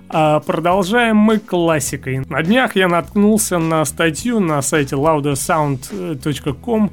А 0.10 0.40
продолжаем 0.42 1.18
мы 1.18 1.40
классикой. 1.40 2.20
На 2.28 2.44
днях 2.44 2.76
я 2.76 2.88
наткнулся 2.88 3.60
на 3.60 3.86
статью 3.86 4.40
на 4.42 4.62
сайте 4.62 4.96
loudersound.com, 4.96 6.92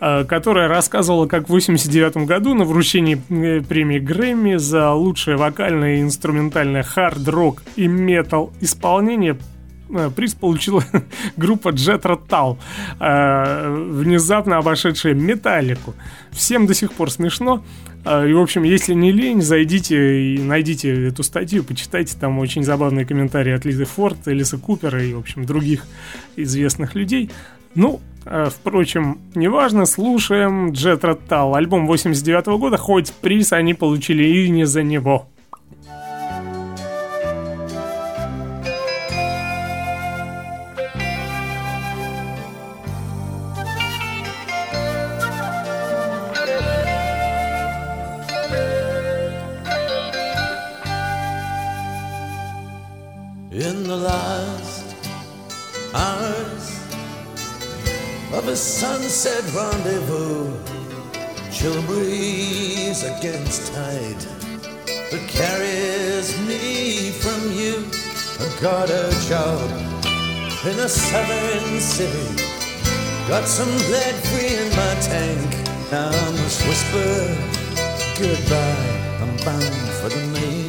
э, 0.00 0.24
которая 0.24 0.68
рассказывала, 0.68 1.26
как 1.26 1.44
в 1.48 1.50
89 1.50 2.26
году 2.26 2.54
на 2.54 2.64
вручении 2.64 3.20
э, 3.28 3.60
премии 3.60 3.98
Грэмми 3.98 4.56
за 4.56 4.92
лучшее 4.92 5.36
вокальное 5.36 5.96
и 5.96 6.00
инструментальное 6.02 6.82
хард-рок 6.82 7.62
и 7.76 7.86
метал 7.86 8.50
исполнение 8.60 9.36
приз 10.16 10.34
получила 10.34 10.84
группа 11.36 11.70
Джетра 11.70 12.16
Тал, 12.16 12.58
э, 13.00 13.88
внезапно 13.90 14.58
обошедшая 14.58 15.14
Металлику. 15.14 15.94
Всем 16.32 16.66
до 16.66 16.74
сих 16.74 16.92
пор 16.92 17.10
смешно. 17.10 17.62
Э, 18.04 18.28
И, 18.28 18.32
в 18.32 18.40
общем, 18.40 18.62
если 18.62 18.94
не 18.94 19.12
лень, 19.12 19.42
зайдите 19.42 20.34
и 20.34 20.38
найдите 20.38 21.08
эту 21.08 21.22
статью, 21.22 21.64
почитайте. 21.64 22.16
Там 22.18 22.38
очень 22.38 22.64
забавные 22.64 23.06
комментарии 23.06 23.52
от 23.52 23.64
Лизы 23.64 23.84
Форд, 23.84 24.28
Элиса 24.28 24.58
Купера 24.58 25.02
и, 25.02 25.14
в 25.14 25.18
общем, 25.18 25.44
других 25.44 25.86
известных 26.36 26.94
людей. 26.94 27.30
Ну, 27.74 28.00
э, 28.24 28.48
впрочем, 28.50 29.18
неважно, 29.34 29.86
слушаем 29.86 30.72
Джетра 30.72 31.14
Тал. 31.14 31.54
Альбом 31.54 31.86
89 31.86 32.58
года, 32.58 32.76
хоть 32.76 33.12
приз 33.12 33.52
они 33.52 33.74
получили 33.74 34.24
и 34.24 34.48
не 34.48 34.64
за 34.64 34.82
него. 34.82 35.28
Against 63.18 63.72
tide 63.72 64.20
that 65.10 65.24
carries 65.28 66.38
me 66.46 67.10
from 67.10 67.52
you. 67.52 67.84
I 68.40 68.60
got 68.60 68.90
a 68.90 69.10
job 69.28 69.70
in 70.66 70.78
a 70.78 70.88
southern 70.88 71.80
city 71.80 72.54
Got 73.28 73.48
some 73.48 73.70
lead 73.90 74.14
free 74.28 74.54
in 74.54 74.68
my 74.76 74.94
tank. 75.00 75.50
Now 75.90 76.10
I 76.10 76.30
must 76.32 76.60
whisper 76.68 77.34
goodbye. 78.18 79.04
I'm 79.22 79.34
bound 79.46 79.88
for 79.98 80.10
the 80.10 80.20
mainland. 80.30 80.63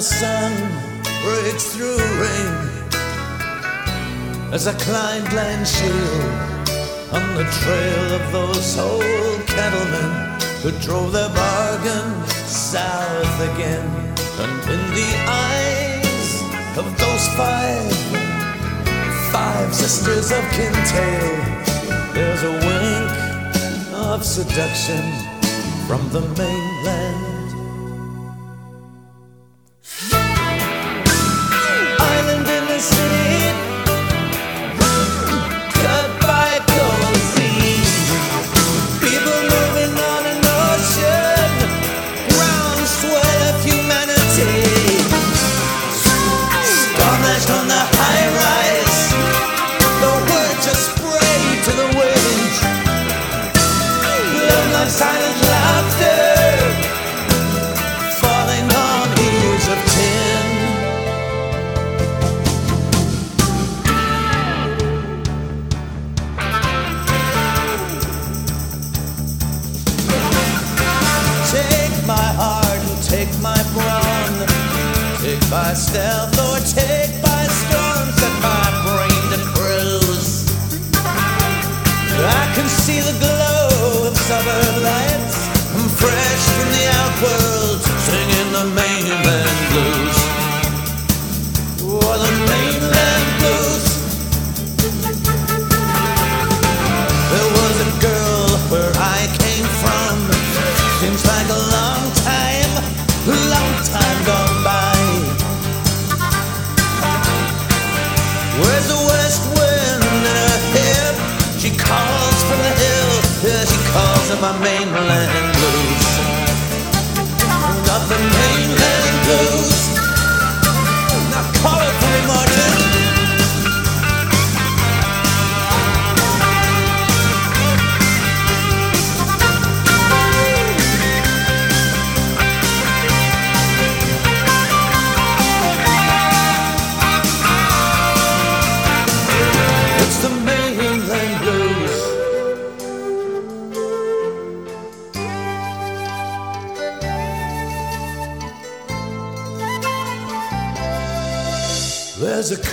The 0.00 0.06
sun 0.06 0.52
breaks 1.22 1.74
through 1.74 2.00
rain 2.24 2.54
as 4.50 4.66
I 4.66 4.72
climbed 4.86 5.30
Land 5.34 5.68
Shield 5.68 6.24
on 7.12 7.34
the 7.34 7.44
trail 7.60 8.06
of 8.18 8.32
those 8.32 8.78
old 8.78 9.46
cattlemen 9.46 10.10
who 10.62 10.70
drove 10.80 11.12
their 11.12 11.28
bargain 11.28 12.08
south 12.48 13.40
again. 13.52 13.86
And 14.42 14.56
in 14.74 14.82
the 15.00 15.12
eyes 15.28 16.30
of 16.78 16.86
those 17.02 17.26
five, 17.36 17.92
five 19.30 19.74
sisters 19.74 20.30
of 20.32 20.42
Kintail, 20.56 22.14
there's 22.14 22.42
a 22.42 22.54
wink 22.68 23.12
of 24.08 24.24
seduction 24.24 25.04
from 25.86 26.08
the 26.08 26.22
mainland. 26.38 26.99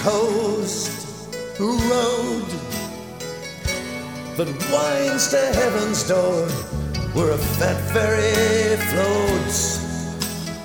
Coast 0.08 1.28
road 1.60 2.48
that 4.38 4.50
winds 4.72 5.28
to 5.32 5.42
heaven's 5.60 6.08
door, 6.08 6.48
where 7.16 7.32
a 7.32 7.42
fat 7.58 7.80
ferry 7.92 8.78
floats 8.90 9.60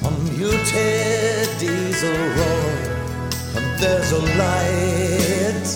on 0.06 0.14
muted 0.36 1.48
diesel 1.58 2.20
roar. 2.38 2.72
And 3.56 3.66
there's 3.82 4.12
a 4.12 4.22
light 4.44 5.68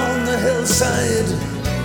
on 0.00 0.14
the 0.28 0.38
hillside, 0.46 1.30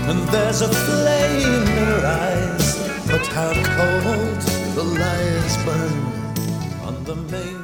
and 0.09 0.19
there's 0.33 0.61
a 0.61 0.71
flame 0.85 1.67
in 1.81 1.85
her 1.91 2.01
eyes. 2.25 2.67
But 3.09 3.25
how 3.37 3.53
cold 3.77 4.41
the 4.77 4.85
lights 5.03 5.55
burn 5.65 5.97
on 6.87 7.03
the 7.03 7.15
mainland. 7.15 7.60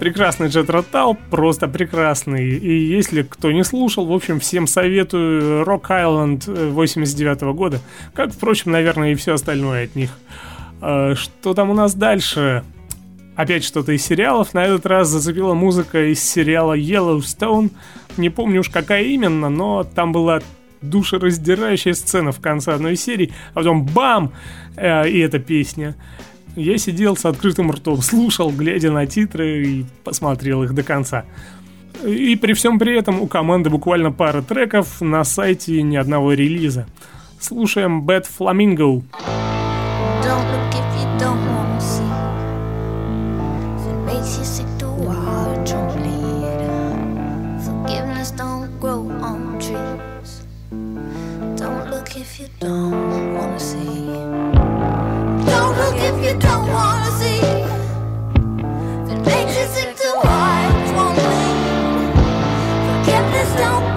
Прекрасный 0.00 0.48
Джет 0.48 0.70
Ротал, 0.70 1.14
просто 1.30 1.68
прекрасный. 1.68 2.48
И 2.48 2.86
если 2.86 3.22
кто 3.22 3.52
не 3.52 3.62
слушал, 3.62 4.06
в 4.06 4.12
общем, 4.14 4.40
всем 4.40 4.66
советую 4.66 5.62
Rock 5.64 5.88
Island 5.90 6.70
89 6.70 7.42
года. 7.54 7.80
Как, 8.14 8.32
впрочем, 8.32 8.72
наверное, 8.72 9.12
и 9.12 9.14
все 9.14 9.34
остальное 9.34 9.84
от 9.84 9.94
них. 9.96 10.10
А, 10.80 11.14
Что 11.14 11.52
там 11.52 11.68
у 11.68 11.74
нас 11.74 11.94
дальше? 11.94 12.64
Опять 13.36 13.62
что-то 13.62 13.92
из 13.92 14.02
сериалов. 14.02 14.54
На 14.54 14.64
этот 14.64 14.86
раз 14.86 15.08
зацепила 15.08 15.52
музыка 15.52 16.10
из 16.10 16.22
сериала 16.24 16.76
Yellowstone. 16.78 17.70
Не 18.16 18.30
помню 18.30 18.60
уж 18.60 18.70
какая 18.70 19.02
именно, 19.02 19.50
но 19.50 19.84
там 19.84 20.12
была 20.12 20.40
душераздирающая 20.80 21.92
сцена 21.92 22.32
в 22.32 22.40
конце 22.40 22.72
одной 22.72 22.96
серии, 22.96 23.34
а 23.52 23.56
потом 23.56 23.84
бам! 23.84 24.32
Э, 24.76 25.06
И 25.06 25.18
эта 25.18 25.38
песня. 25.38 25.94
Я 26.56 26.78
сидел 26.78 27.16
с 27.16 27.24
открытым 27.24 27.70
ртом, 27.70 28.02
слушал, 28.02 28.50
глядя 28.50 28.90
на 28.90 29.06
титры 29.06 29.66
и 29.66 29.86
посмотрел 30.04 30.62
их 30.62 30.74
до 30.74 30.82
конца. 30.82 31.24
И 32.04 32.36
при 32.36 32.54
всем 32.54 32.78
при 32.78 32.96
этом 32.98 33.20
у 33.20 33.26
команды 33.26 33.70
буквально 33.70 34.10
пара 34.10 34.42
треков, 34.42 35.00
на 35.00 35.22
сайте 35.24 35.82
ни 35.82 35.96
одного 35.96 36.32
релиза. 36.32 36.86
Слушаем 37.38 38.06
Bad 38.06 38.26
Flamingo. 38.26 39.02
If 52.16 52.38
you 52.40 52.48
don't 52.58 53.29
don't 63.60 63.89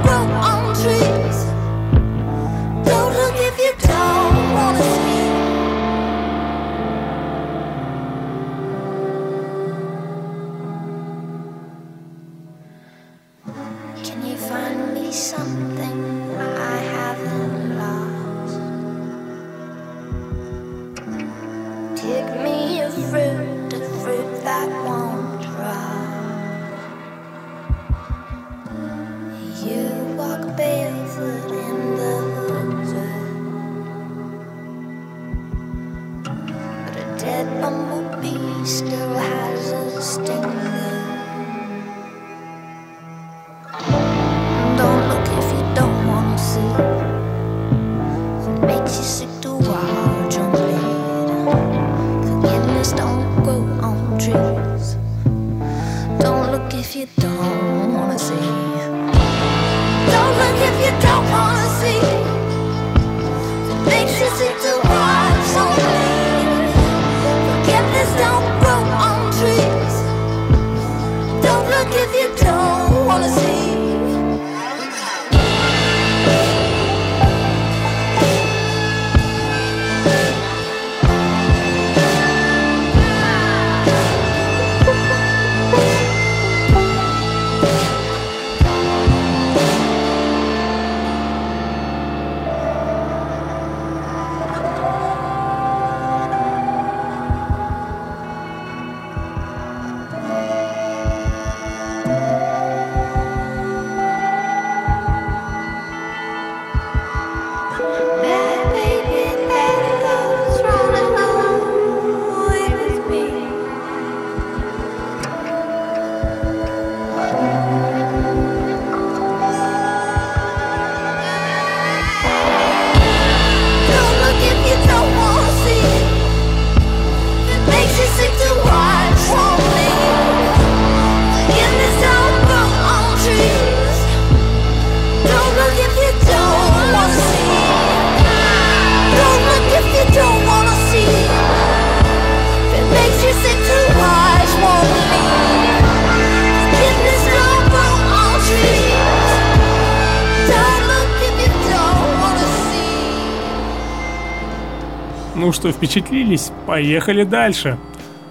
что, 155.53 155.71
впечатлились? 155.71 156.51
Поехали 156.65 157.23
дальше. 157.23 157.77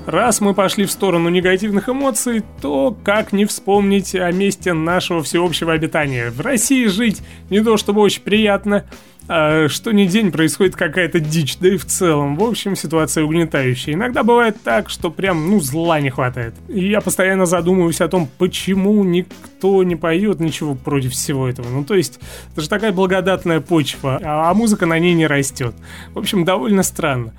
Раз 0.07 0.41
мы 0.41 0.53
пошли 0.53 0.85
в 0.85 0.91
сторону 0.91 1.29
негативных 1.29 1.89
эмоций, 1.89 2.43
то 2.61 2.97
как 3.05 3.33
не 3.33 3.45
вспомнить 3.45 4.17
о 4.17 4.33
месте 4.33 4.73
нашего 4.73 5.23
всеобщего 5.23 5.73
обитания? 5.73 6.31
В 6.31 6.41
России 6.41 6.87
жить 6.87 7.23
не 7.51 7.61
то 7.61 7.77
чтобы 7.77 8.01
очень 8.01 8.23
приятно, 8.23 8.85
а 9.29 9.69
что 9.69 9.93
ни 9.93 10.07
день 10.07 10.33
происходит 10.33 10.75
какая-то 10.75 11.21
дичь, 11.21 11.57
да 11.59 11.69
и 11.69 11.77
в 11.77 11.87
целом. 11.87 12.37
В 12.37 12.43
общем, 12.43 12.75
ситуация 12.75 13.23
угнетающая. 13.23 13.95
Иногда 13.95 14.25
бывает 14.25 14.57
так, 14.65 14.91
что 14.91 15.09
прям, 15.09 15.49
ну, 15.49 15.61
зла 15.61 16.01
не 16.01 16.11
хватает. 16.11 16.55
И 16.69 16.89
я 16.89 17.01
постоянно 17.01 17.47
задумываюсь 17.47 18.01
о 18.01 18.09
том, 18.09 18.29
почему 18.39 19.05
никто 19.05 19.85
не 19.85 19.95
поет 19.95 20.41
ничего 20.41 20.75
против 20.75 21.13
всего 21.13 21.49
этого. 21.49 21.69
Ну, 21.69 21.85
то 21.85 21.95
есть, 21.95 22.19
это 22.53 22.63
же 22.63 22.69
такая 22.69 22.91
благодатная 22.91 23.61
почва, 23.61 24.21
а 24.21 24.53
музыка 24.53 24.87
на 24.87 24.99
ней 24.99 25.15
не 25.15 25.29
растет. 25.29 25.77
В 26.13 26.19
общем, 26.19 26.45
довольно 26.45 26.83
странно. 26.83 27.33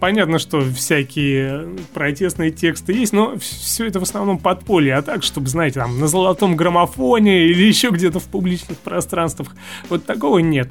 Понятно, 0.00 0.38
что 0.38 0.60
всякие 0.60 1.76
протестные 1.92 2.52
тексты 2.52 2.92
есть, 2.92 3.12
но 3.12 3.34
все 3.38 3.86
это 3.86 3.98
в 3.98 4.04
основном 4.04 4.38
подполье, 4.38 4.94
а 4.94 5.02
так, 5.02 5.24
чтобы, 5.24 5.48
знаете, 5.48 5.80
там, 5.80 5.98
на 5.98 6.06
золотом 6.06 6.54
граммофоне 6.54 7.46
или 7.46 7.64
еще 7.64 7.90
где-то 7.90 8.20
в 8.20 8.24
публичных 8.24 8.78
пространствах, 8.78 9.56
вот 9.88 10.06
такого 10.06 10.38
нет. 10.38 10.68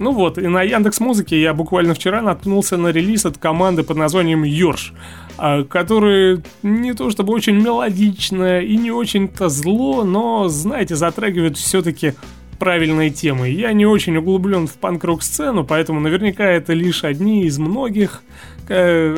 Ну 0.00 0.12
вот, 0.12 0.38
и 0.38 0.48
на 0.48 0.62
Яндекс 0.62 0.98
Музыке 0.98 1.40
я 1.40 1.54
буквально 1.54 1.94
вчера 1.94 2.22
наткнулся 2.22 2.76
на 2.76 2.88
релиз 2.88 3.24
от 3.24 3.38
команды 3.38 3.84
под 3.84 3.98
названием 3.98 4.42
Йорш, 4.42 4.94
а, 5.38 5.62
который 5.62 6.42
не 6.64 6.94
то 6.94 7.10
чтобы 7.10 7.32
очень 7.32 7.54
мелодично 7.54 8.60
и 8.60 8.76
не 8.76 8.90
очень-то 8.90 9.48
зло, 9.48 10.02
но, 10.02 10.48
знаете, 10.48 10.96
затрагивает 10.96 11.56
все-таки 11.56 12.14
правильные 12.60 13.10
темы. 13.10 13.48
Я 13.48 13.72
не 13.72 13.86
очень 13.86 14.16
углублен 14.16 14.68
в 14.68 14.74
панк-рок 14.74 15.24
сцену, 15.24 15.64
поэтому 15.64 15.98
наверняка 15.98 16.44
это 16.44 16.74
лишь 16.74 17.02
одни 17.02 17.44
из 17.46 17.58
многих, 17.58 18.22
э, 18.68 19.16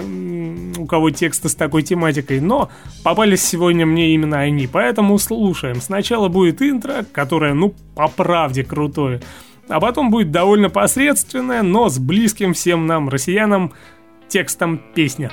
у 0.78 0.86
кого 0.86 1.10
тексты 1.10 1.50
с 1.50 1.54
такой 1.54 1.82
тематикой, 1.82 2.40
но 2.40 2.70
попались 3.02 3.44
сегодня 3.44 3.84
мне 3.84 4.14
именно 4.14 4.38
они, 4.38 4.66
поэтому 4.66 5.18
слушаем. 5.18 5.82
Сначала 5.82 6.28
будет 6.28 6.62
интро, 6.62 7.04
которое, 7.12 7.52
ну, 7.52 7.74
по 7.94 8.08
правде 8.08 8.64
крутое, 8.64 9.20
а 9.68 9.80
потом 9.80 10.10
будет 10.10 10.30
довольно 10.30 10.70
посредственное, 10.70 11.62
но 11.62 11.88
с 11.88 11.98
близким 11.98 12.54
всем 12.54 12.86
нам, 12.86 13.08
россиянам, 13.08 13.72
текстом 14.28 14.80
песня. 14.94 15.30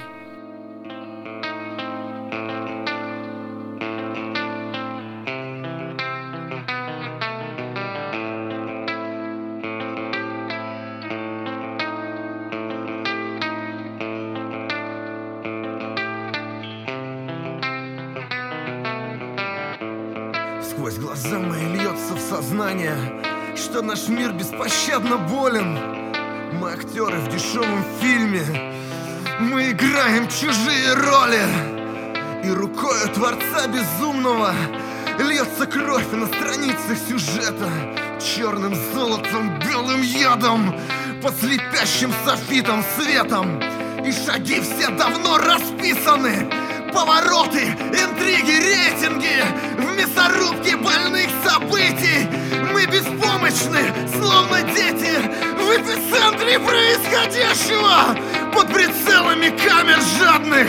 Софитом 42.26 42.84
светом. 42.98 43.60
И 44.04 44.12
шаги 44.12 44.62
все 44.62 44.90
давно 44.90 45.38
расписаны. 45.38 46.50
Повороты, 46.94 47.68
интриги, 47.92 48.52
рейтинги. 48.52 49.44
В 49.78 49.96
мясорубке 49.96 50.76
больных 50.78 51.30
событий. 51.44 52.28
Мы 52.74 52.86
беспомощны, 52.86 53.94
словно 54.18 54.62
дети. 54.62 55.18
В 55.58 55.72
эпицентре 55.72 56.60
происходящего. 56.60 58.16
Под 58.54 58.74
прицелами 58.74 59.50
камер 59.50 60.00
жадных. 60.18 60.68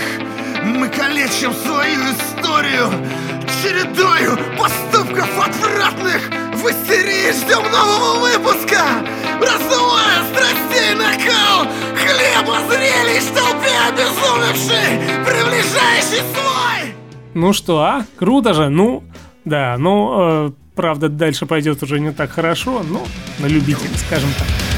Мы 0.64 0.88
калечим 0.88 1.54
свою 1.54 2.00
историю. 2.12 2.90
Чередою 3.62 4.38
поступков 4.58 5.28
отвратных. 5.38 6.28
В 6.54 6.68
истерии 6.68 7.32
ждем 7.32 7.62
нового 7.70 8.20
выпуска 8.20 8.84
Раздувая 9.40 10.22
страстей 10.32 10.94
накал 10.94 11.66
Хлеба 11.96 12.58
зрелищ 12.68 13.24
толпе 13.34 13.74
обезумевший 13.88 15.24
Приближающий 15.24 16.24
свой 16.32 16.94
Ну 17.34 17.52
что, 17.52 17.80
а? 17.80 18.04
Круто 18.18 18.54
же, 18.54 18.68
ну, 18.68 19.02
да, 19.44 19.76
ну, 19.78 20.48
э, 20.48 20.50
правда, 20.74 21.08
дальше 21.08 21.46
пойдет 21.46 21.82
уже 21.82 22.00
не 22.00 22.12
так 22.12 22.30
хорошо, 22.30 22.82
но 22.82 23.02
на 23.38 23.46
любителя, 23.46 23.96
скажем 24.06 24.30
так. 24.38 24.69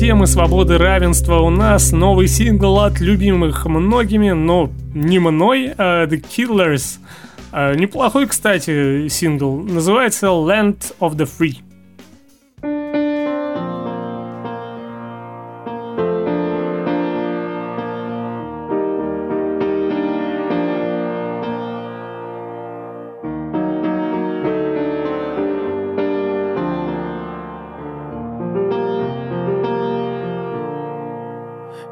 Темы 0.00 0.26
свободы 0.26 0.78
равенства 0.78 1.40
у 1.40 1.50
нас 1.50 1.92
новый 1.92 2.26
сингл 2.26 2.80
от 2.80 3.00
любимых 3.00 3.66
многими, 3.66 4.30
но 4.30 4.70
не 4.94 5.18
мной, 5.18 5.74
а 5.76 6.06
The 6.06 6.24
Killers. 6.24 7.00
А, 7.52 7.74
неплохой, 7.74 8.26
кстати, 8.26 9.08
сингл. 9.08 9.58
Называется 9.58 10.28
Land 10.28 10.94
of 11.00 11.16
the 11.16 11.28
Free. 11.28 11.58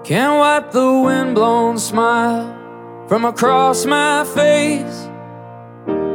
Can't 0.09 0.39
wipe 0.39 0.73
the 0.73 0.91
windblown 1.05 1.79
smile 1.79 3.05
from 3.09 3.27
across 3.27 3.85
my 3.85 4.25
face. 4.25 5.07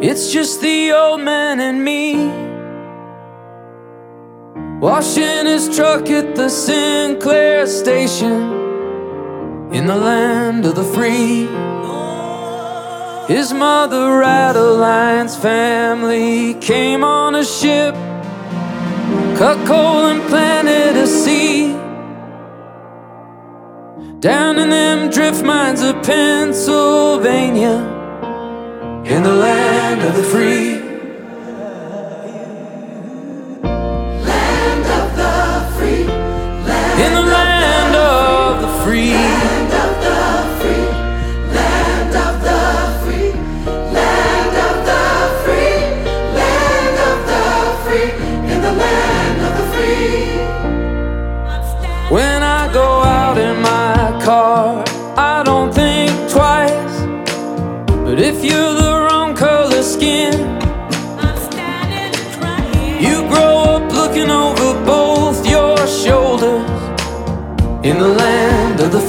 It's 0.02 0.34
just 0.34 0.62
the 0.62 0.94
old 0.94 1.22
man 1.22 1.60
and 1.60 1.86
me. 1.86 2.16
Washing 4.80 5.46
his 5.46 5.76
truck 5.76 6.10
at 6.10 6.34
the 6.36 6.50
Sinclair 6.50 7.68
station 7.68 8.42
in 9.72 9.86
the 9.86 9.96
land 9.96 10.66
of 10.66 10.74
the 10.74 10.84
free. 10.84 11.46
His 13.32 13.54
mother, 13.54 14.24
Adeline's 14.24 15.38
family, 15.38 16.56
came 16.56 17.04
on 17.04 17.36
a 17.36 17.46
ship, 17.46 17.94
cut 19.38 19.68
coal 19.68 20.08
and 20.08 20.24
planted 20.30 20.98
a 20.98 21.06
seed. 21.06 21.73
Down 24.24 24.58
in 24.58 24.70
them 24.70 25.10
drift 25.10 25.44
mines 25.44 25.82
of 25.82 26.02
Pennsylvania, 26.02 27.76
in 29.04 29.22
the 29.22 29.34
land 29.34 30.02
of 30.02 30.16
the 30.16 30.24
free. 30.24 30.73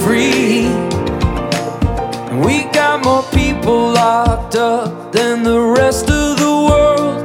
Free. 0.05 0.69
We 2.45 2.65
got 2.79 3.03
more 3.03 3.23
people 3.33 3.93
locked 3.93 4.55
up 4.55 5.13
than 5.13 5.43
the 5.43 5.59
rest 5.59 6.11
of 6.11 6.39
the 6.45 6.55
world. 6.69 7.17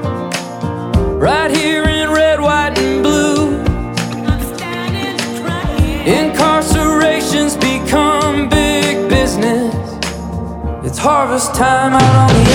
Right 1.22 1.52
here 1.52 1.84
in 1.84 2.10
red, 2.10 2.40
white, 2.40 2.80
and 2.80 3.04
blue. 3.04 3.60
Incarcerations 6.20 7.60
become 7.60 8.48
big 8.48 9.10
business. 9.10 9.76
It's 10.86 10.98
harvest 10.98 11.54
time 11.54 11.94
out 11.94 12.16
on 12.24 12.32
the 12.38 12.49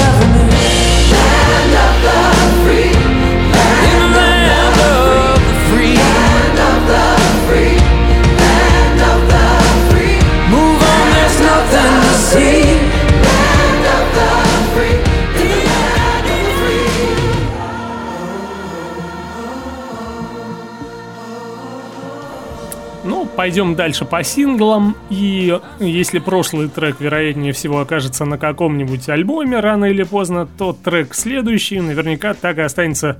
пойдем 23.44 23.74
дальше 23.74 24.06
по 24.06 24.24
синглам. 24.24 24.96
И 25.10 25.60
если 25.78 26.18
прошлый 26.18 26.70
трек, 26.70 26.98
вероятнее 26.98 27.52
всего, 27.52 27.80
окажется 27.80 28.24
на 28.24 28.38
каком-нибудь 28.38 29.06
альбоме 29.10 29.60
рано 29.60 29.84
или 29.84 30.02
поздно, 30.02 30.48
то 30.56 30.72
трек 30.72 31.12
следующий 31.14 31.78
наверняка 31.78 32.32
так 32.32 32.56
и 32.56 32.62
останется 32.62 33.18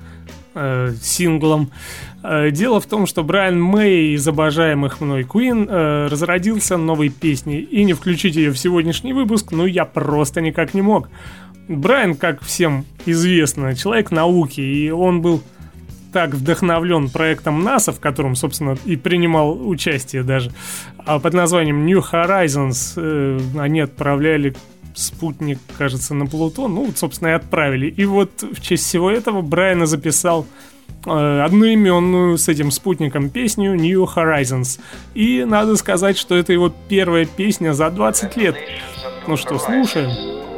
э, 0.55 0.95
синглом. 1.03 1.71
Э, 2.23 2.51
дело 2.51 2.81
в 2.81 2.87
том, 2.87 3.05
что 3.05 3.23
Брайан 3.23 3.61
Мэй 3.61 4.15
из 4.15 4.27
обожаемых 4.27 5.03
мной 5.03 5.25
Queen 5.25 5.67
э, 5.69 6.07
разродился 6.07 6.79
новой 6.79 7.11
песней. 7.11 7.61
И 7.61 7.85
не 7.85 7.93
включить 7.93 8.35
ее 8.35 8.51
в 8.51 8.59
сегодняшний 8.59 9.13
выпуск, 9.13 9.53
ну, 9.53 9.67
я 9.67 9.85
просто 9.85 10.41
никак 10.41 10.73
не 10.73 10.81
мог. 10.81 11.11
Брайан, 11.69 12.15
как 12.15 12.43
всем 12.43 12.87
известно, 13.05 13.75
человек 13.75 14.11
науки, 14.11 14.63
и 14.63 14.89
он 14.89 15.21
был 15.21 15.43
так 16.15 16.31
вдохновлен 16.31 17.11
проектом 17.11 17.65
НАСА, 17.65 17.93
в 17.93 17.99
котором, 17.99 18.37
собственно, 18.37 18.77
и 18.85 18.95
принимал 18.95 19.69
участие 19.69 20.23
даже, 20.23 20.53
а 21.05 21.19
под 21.19 21.35
названием 21.35 21.85
New 21.85 21.99
Horizons. 21.99 22.95
э, 22.97 23.41
они 23.59 23.81
отправляли 23.81 24.55
спутник, 24.95 25.59
кажется, 25.77 26.15
на 26.15 26.27
Плутон. 26.27 26.73
Ну, 26.73 26.89
собственно, 26.95 27.31
и 27.31 27.33
отправили. 27.33 27.89
И 27.89 28.05
вот 28.05 28.31
в 28.43 28.61
честь 28.61 28.85
всего 28.85 29.11
этого 29.11 29.43
Брайана 29.43 29.87
записал 29.87 30.47
э, 31.05 31.41
одноименную 31.41 32.39
с 32.39 32.49
этим 32.49 32.71
спутником 32.71 33.29
песню 33.29 33.75
New 33.75 34.05
Horizons. 34.05 34.79
И 35.15 35.45
надо 35.45 35.75
сказать, 35.75 36.17
что 36.17 36.37
это 36.37 36.53
его 36.53 36.73
первая 36.89 37.25
песня 37.25 37.73
за 37.73 37.91
20 37.91 38.37
лет. 38.37 38.55
Ну 39.27 39.37
что, 39.37 39.59
слушаем. 39.59 40.11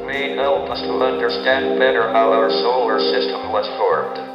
may 0.07 0.37
help 0.37 0.71
us 0.71 0.81
to 0.81 1.03
understand 1.03 1.81
better 1.81 2.13
how 2.13 2.31
our 2.31 2.49
solar 2.49 3.01
system 3.01 3.51
was 3.51 3.67
formed. 3.77 4.26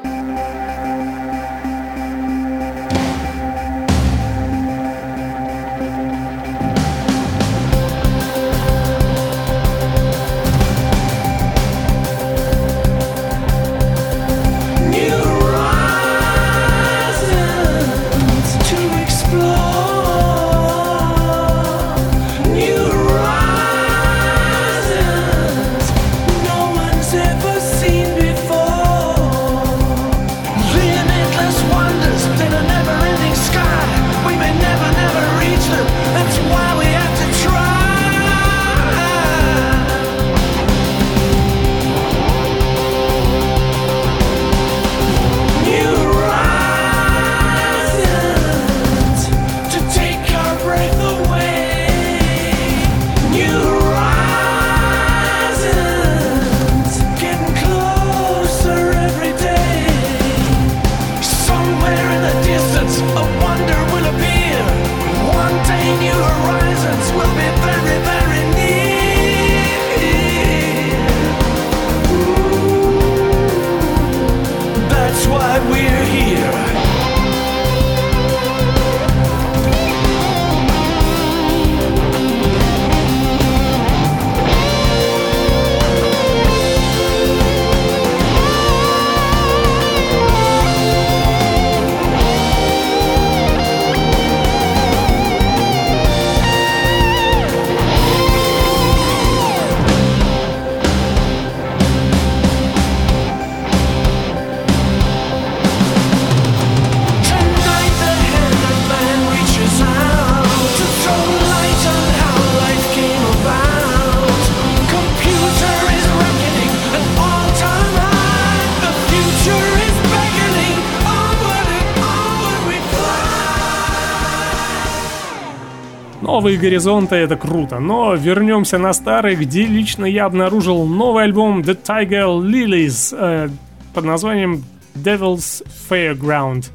Новые 126.42 126.58
горизонты, 126.58 127.18
это 127.18 127.36
круто. 127.36 127.78
Но 127.78 128.16
вернемся 128.16 128.80
на 128.80 128.94
старый, 128.94 129.36
где 129.36 129.68
лично 129.68 130.06
я 130.06 130.26
обнаружил 130.26 130.88
новый 130.88 131.26
альбом 131.26 131.62
The 131.62 131.78
Tiger 131.80 132.42
Lilies 132.42 133.16
э, 133.16 133.50
под 133.94 134.06
названием 134.06 134.64
Devil's 134.96 135.64
Fairground, 135.88 136.72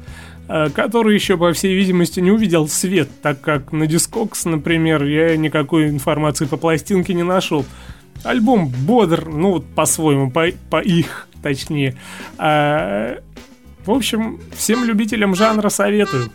э, 0.47 0.69
который 0.69 1.15
еще, 1.15 1.35
по 1.35 1.51
всей 1.51 1.75
видимости, 1.75 2.21
не 2.21 2.31
увидел 2.31 2.69
свет, 2.69 3.09
так 3.21 3.41
как 3.41 3.73
на 3.73 3.83
Discogs, 3.83 4.47
например, 4.47 5.03
я 5.03 5.35
никакой 5.35 5.89
информации 5.89 6.45
по 6.45 6.55
пластинке 6.55 7.13
не 7.13 7.23
нашел. 7.23 7.65
Альбом 8.23 8.69
бодр, 8.69 9.27
ну 9.27 9.51
вот 9.51 9.65
по-своему, 9.75 10.31
по, 10.31 10.47
по 10.69 10.79
их, 10.79 11.27
точнее. 11.43 11.97
А, 12.37 13.17
в 13.85 13.91
общем, 13.91 14.39
всем 14.55 14.85
любителям 14.85 15.35
жанра 15.35 15.67
советую. 15.67 16.31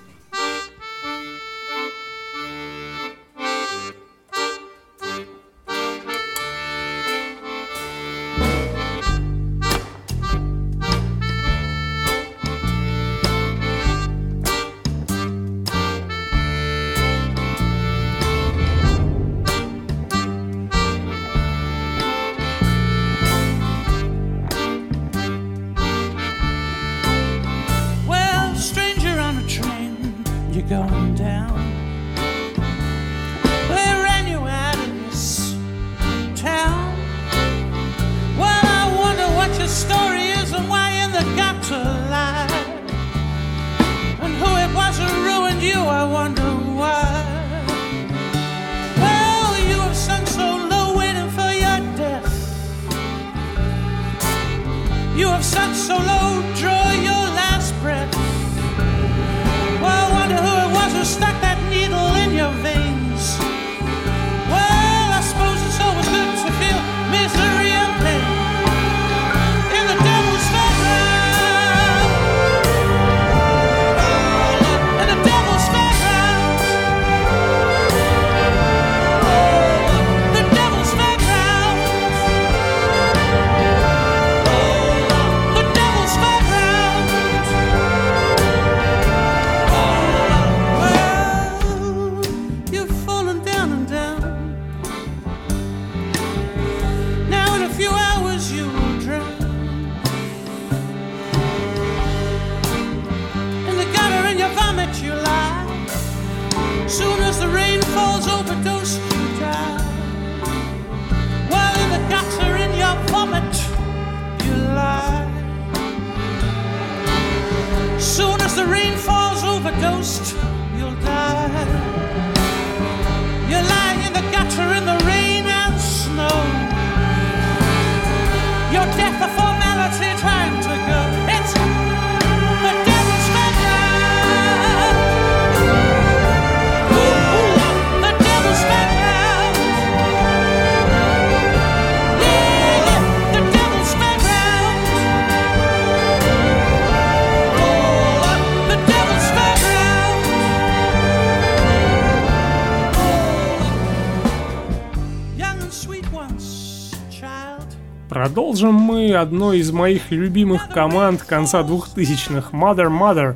Продолжим 158.33 158.73
мы 158.73 159.13
одной 159.13 159.59
из 159.59 159.73
моих 159.73 160.11
любимых 160.11 160.71
команд 160.71 161.23
конца 161.23 161.61
2000-х, 161.61 162.57
Mother 162.57 162.89
Mother, 162.89 163.35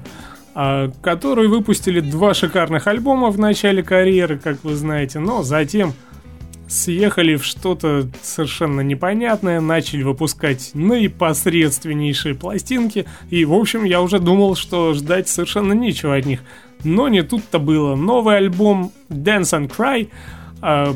а, 0.55 0.91
которые 1.03 1.51
выпустили 1.51 2.01
два 2.01 2.33
шикарных 2.33 2.87
альбома 2.87 3.29
в 3.29 3.39
начале 3.39 3.83
карьеры, 3.83 4.39
как 4.39 4.65
вы 4.65 4.75
знаете, 4.75 5.19
но 5.19 5.43
затем 5.43 5.93
съехали 6.67 7.37
в 7.37 7.45
что-то 7.45 8.09
совершенно 8.23 8.81
непонятное, 8.81 9.61
начали 9.61 10.03
выпускать 10.03 10.71
наипосредственнейшие 10.73 12.35
пластинки, 12.35 13.05
и, 13.29 13.45
в 13.45 13.53
общем, 13.53 13.85
я 13.85 14.01
уже 14.01 14.19
думал, 14.19 14.55
что 14.55 14.95
ждать 14.95 15.29
совершенно 15.29 15.75
нечего 15.75 16.17
от 16.17 16.25
них. 16.25 16.41
Но 16.85 17.09
не 17.09 17.21
тут-то 17.21 17.59
было. 17.59 17.97
Новый 17.97 18.39
альбом 18.39 18.93
Dance 19.11 19.61
and 19.61 19.71
Cry 19.71 20.09
а, 20.63 20.95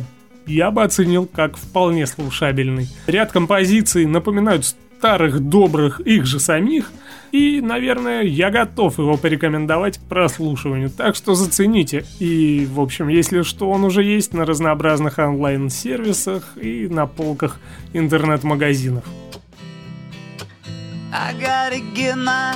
я 0.50 0.70
бы 0.70 0.82
оценил 0.82 1.26
как 1.26 1.56
вполне 1.56 2.06
слушабельный. 2.06 2.88
Ряд 3.06 3.32
композиций 3.32 4.06
напоминают 4.06 4.66
старых 4.66 5.40
добрых 5.40 6.00
их 6.00 6.26
же 6.26 6.40
самих, 6.40 6.92
и, 7.32 7.60
наверное, 7.60 8.22
я 8.22 8.50
готов 8.50 8.98
его 8.98 9.16
порекомендовать 9.16 9.98
к 9.98 10.02
прослушиванию, 10.02 10.90
так 10.90 11.14
что 11.14 11.34
зацените. 11.34 12.04
И, 12.18 12.66
в 12.70 12.80
общем, 12.80 13.08
если 13.08 13.42
что, 13.42 13.70
он 13.70 13.84
уже 13.84 14.02
есть 14.02 14.34
на 14.34 14.44
разнообразных 14.44 15.18
онлайн-сервисах 15.18 16.56
и 16.60 16.88
на 16.88 17.06
полках 17.06 17.60
интернет-магазинов. 17.92 19.04
I 21.12 21.34
gotta 21.40 21.80
get 21.92 22.16
my 22.16 22.54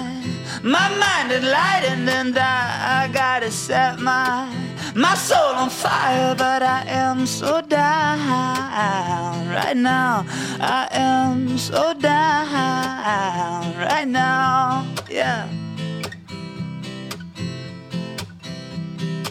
my 0.62 0.88
mind 1.02 1.32
enlightened 1.32 2.08
and 2.08 2.38
I, 2.38 3.02
I 3.02 3.08
gotta 3.12 3.50
set 3.50 3.98
my 3.98 4.48
my 4.94 5.14
soul 5.14 5.54
on 5.56 5.70
fire, 5.70 6.34
but 6.36 6.62
I 6.62 6.84
am 6.86 7.26
so 7.26 7.60
down 7.60 9.48
right 9.48 9.76
now. 9.76 10.24
I 10.60 10.88
am 10.92 11.58
so 11.58 11.94
down 11.94 13.76
right 13.76 14.06
now. 14.06 14.86
Yeah. 15.10 15.48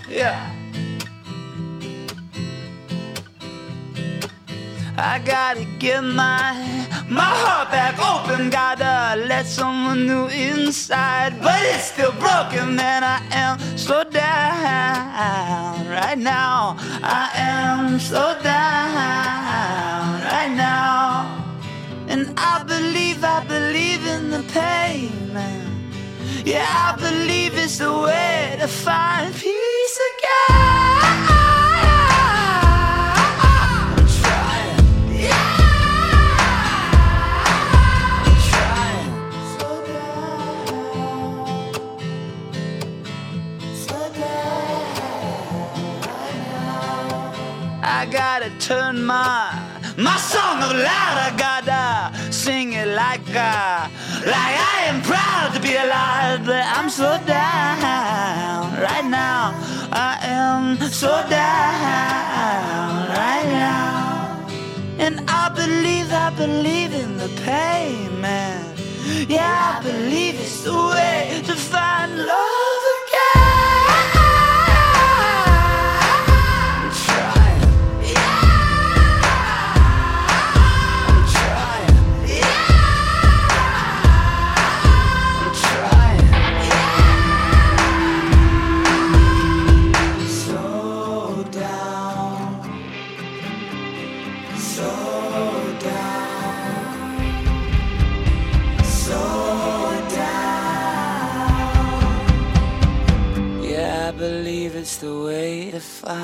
Yeah. 0.09 0.52
I 5.05 5.19
gotta 5.19 5.65
get 5.79 6.01
my 6.01 6.55
my 7.09 7.31
heart 7.43 7.71
back 7.71 7.99
open. 7.99 8.49
Gotta 8.49 9.19
let 9.27 9.45
someone 9.45 10.07
new 10.07 10.27
inside, 10.27 11.41
but 11.41 11.59
it's 11.61 11.91
still 11.91 12.13
broken. 12.13 12.77
Man, 12.77 13.03
I 13.03 13.19
am 13.31 13.59
so 13.77 14.05
down 14.05 15.89
right 15.89 16.17
now. 16.17 16.77
I 17.03 17.29
am 17.35 17.99
so 17.99 18.39
down 18.41 20.21
right 20.31 20.53
now, 20.55 21.43
and 22.07 22.33
I 22.37 22.63
believe, 22.63 23.25
I 23.25 23.43
believe 23.43 24.07
in 24.07 24.29
the 24.31 24.43
pain, 24.53 25.33
man. 25.33 25.67
Yeah, 26.45 26.65
I 26.65 26.95
believe 26.95 27.57
it's 27.57 27.79
the 27.79 27.91
way 27.91 28.55
to 28.57 28.69
find 28.69 29.33
peace 29.35 29.99
again. 30.11 31.12
My 48.03 49.95
my 49.97 50.17
song 50.17 50.61
of 50.61 50.75
life, 50.75 51.17
I 51.27 51.33
gotta 51.37 52.33
sing 52.33 52.73
it 52.73 52.87
like 52.87 53.27
uh, 53.29 53.87
like 54.25 54.55
I 54.73 54.83
am 54.87 55.01
proud 55.01 55.53
to 55.53 55.59
be 55.61 55.75
alive, 55.75 56.45
but 56.45 56.65
I'm 56.65 56.89
so 56.89 57.17
down 57.25 58.73
right 58.81 59.05
now. 59.05 59.55
I 59.93 60.17
am 60.21 60.77
so 60.89 61.11
down 61.29 63.07
right 63.07 63.47
now, 63.47 64.47
and 64.99 65.23
I 65.29 65.47
believe, 65.55 66.11
I 66.11 66.29
believe 66.35 66.93
in 66.93 67.17
the 67.17 67.29
pain, 67.45 68.19
man. 68.19 68.75
Yeah, 69.29 69.79
I 69.79 69.81
believe 69.81 70.35
it's 70.41 70.63
the 70.63 70.73
way 70.73 71.41
to 71.45 71.55
find 71.55 72.17
love 72.17 72.83
again. 72.99 73.42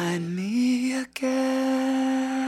Find 0.09 0.35
me 0.35 0.93
again. 1.01 2.38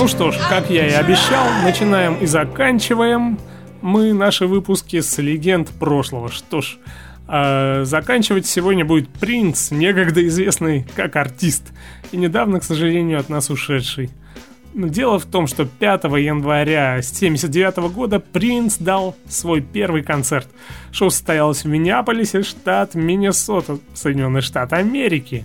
Ну 0.00 0.08
что 0.08 0.30
ж, 0.30 0.38
как 0.48 0.70
я 0.70 0.86
и 0.86 0.92
обещал, 0.92 1.44
начинаем 1.62 2.14
и 2.14 2.24
заканчиваем 2.24 3.38
мы 3.82 4.14
наши 4.14 4.46
выпуски 4.46 5.00
с 5.00 5.18
легенд 5.18 5.68
прошлого. 5.68 6.30
Что 6.30 6.62
ж, 6.62 6.78
э, 7.28 7.84
заканчивать 7.84 8.46
сегодня 8.46 8.86
будет 8.86 9.10
Принц, 9.10 9.70
некогда 9.70 10.26
известный 10.26 10.86
как 10.96 11.16
артист, 11.16 11.74
и 12.12 12.16
недавно, 12.16 12.60
к 12.60 12.64
сожалению, 12.64 13.20
от 13.20 13.28
нас 13.28 13.50
ушедший. 13.50 14.08
Но 14.72 14.86
дело 14.86 15.18
в 15.18 15.26
том, 15.26 15.46
что 15.46 15.66
5 15.66 16.04
января 16.16 16.92
1979 16.92 17.90
года 17.90 18.20
Принц 18.20 18.78
дал 18.78 19.14
свой 19.28 19.60
первый 19.60 20.02
концерт. 20.02 20.48
Шоу 20.92 21.10
состоялось 21.10 21.64
в 21.64 21.68
Миннеаполисе, 21.68 22.42
штат 22.42 22.94
Миннесота, 22.94 23.76
Соединенные 23.92 24.40
Штаты 24.40 24.76
Америки. 24.76 25.44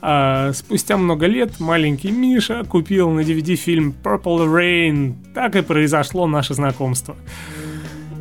А, 0.00 0.52
спустя 0.52 0.96
много 0.96 1.26
лет 1.26 1.58
маленький 1.58 2.10
Миша 2.10 2.64
купил 2.64 3.10
на 3.10 3.20
DVD 3.20 3.56
фильм 3.56 3.94
Purple 4.02 4.46
Rain. 4.46 5.14
Так 5.34 5.56
и 5.56 5.62
произошло 5.62 6.26
наше 6.26 6.54
знакомство. 6.54 7.16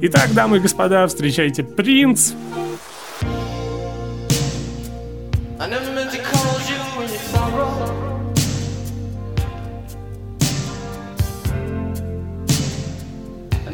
Итак, 0.01 0.33
дамы 0.33 0.57
и 0.57 0.59
господа, 0.59 1.07
встречайте 1.07 1.63
Принц. 1.63 2.33
I 5.57 5.67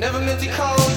never 0.03 0.21
meant 0.21 0.39
to 0.39 0.47
cause 0.47 0.85
you 0.87 0.90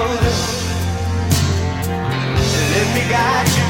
Let 0.00 0.14
me 2.94 3.10
guide 3.10 3.48
you. 3.48 3.67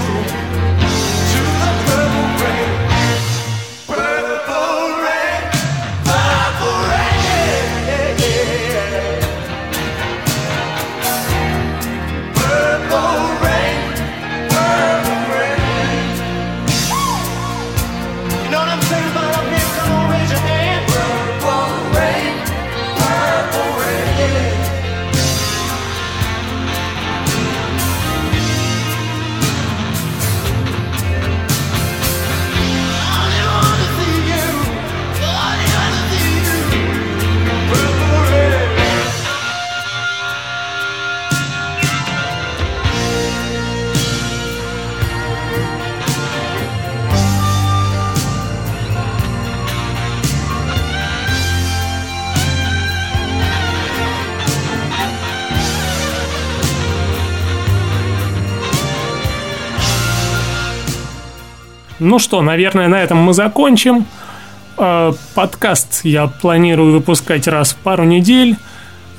Ну 61.99 62.19
что, 62.19 62.43
наверное, 62.43 62.89
на 62.89 63.01
этом 63.03 63.19
мы 63.19 63.33
закончим. 63.35 64.07
Э, 64.77 65.13
Подкаст 65.35 66.01
я 66.05 66.27
планирую 66.29 66.93
выпускать 66.93 67.49
раз 67.49 67.73
в 67.73 67.77
пару 67.77 68.05
недель. 68.05 68.57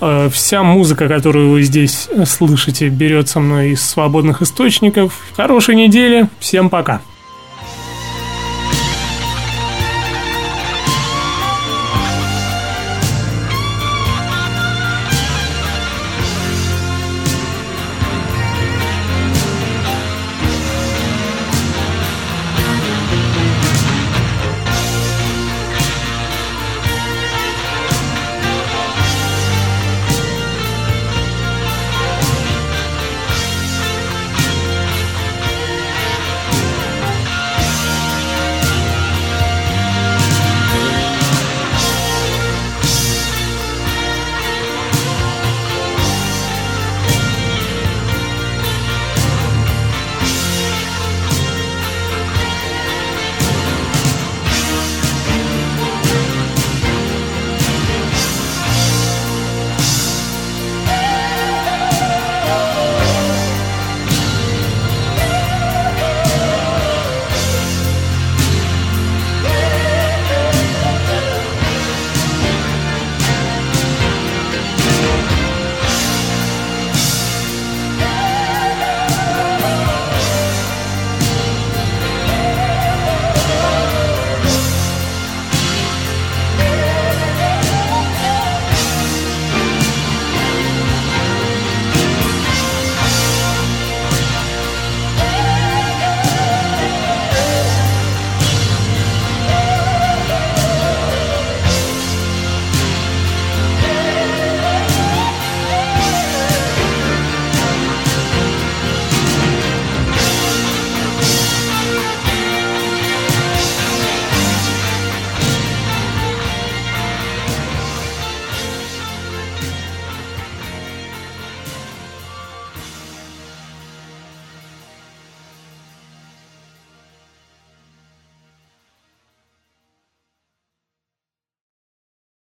Э, 0.01 0.29
Вся 0.31 0.63
музыка, 0.63 1.07
которую 1.07 1.49
вы 1.49 1.63
здесь 1.63 2.07
слышите, 2.25 2.87
берется 2.89 3.39
мной 3.39 3.71
из 3.71 3.81
свободных 3.83 4.41
источников. 4.41 5.13
Хорошей 5.35 5.75
недели. 5.75 6.29
Всем 6.39 6.69
пока. 6.69 7.01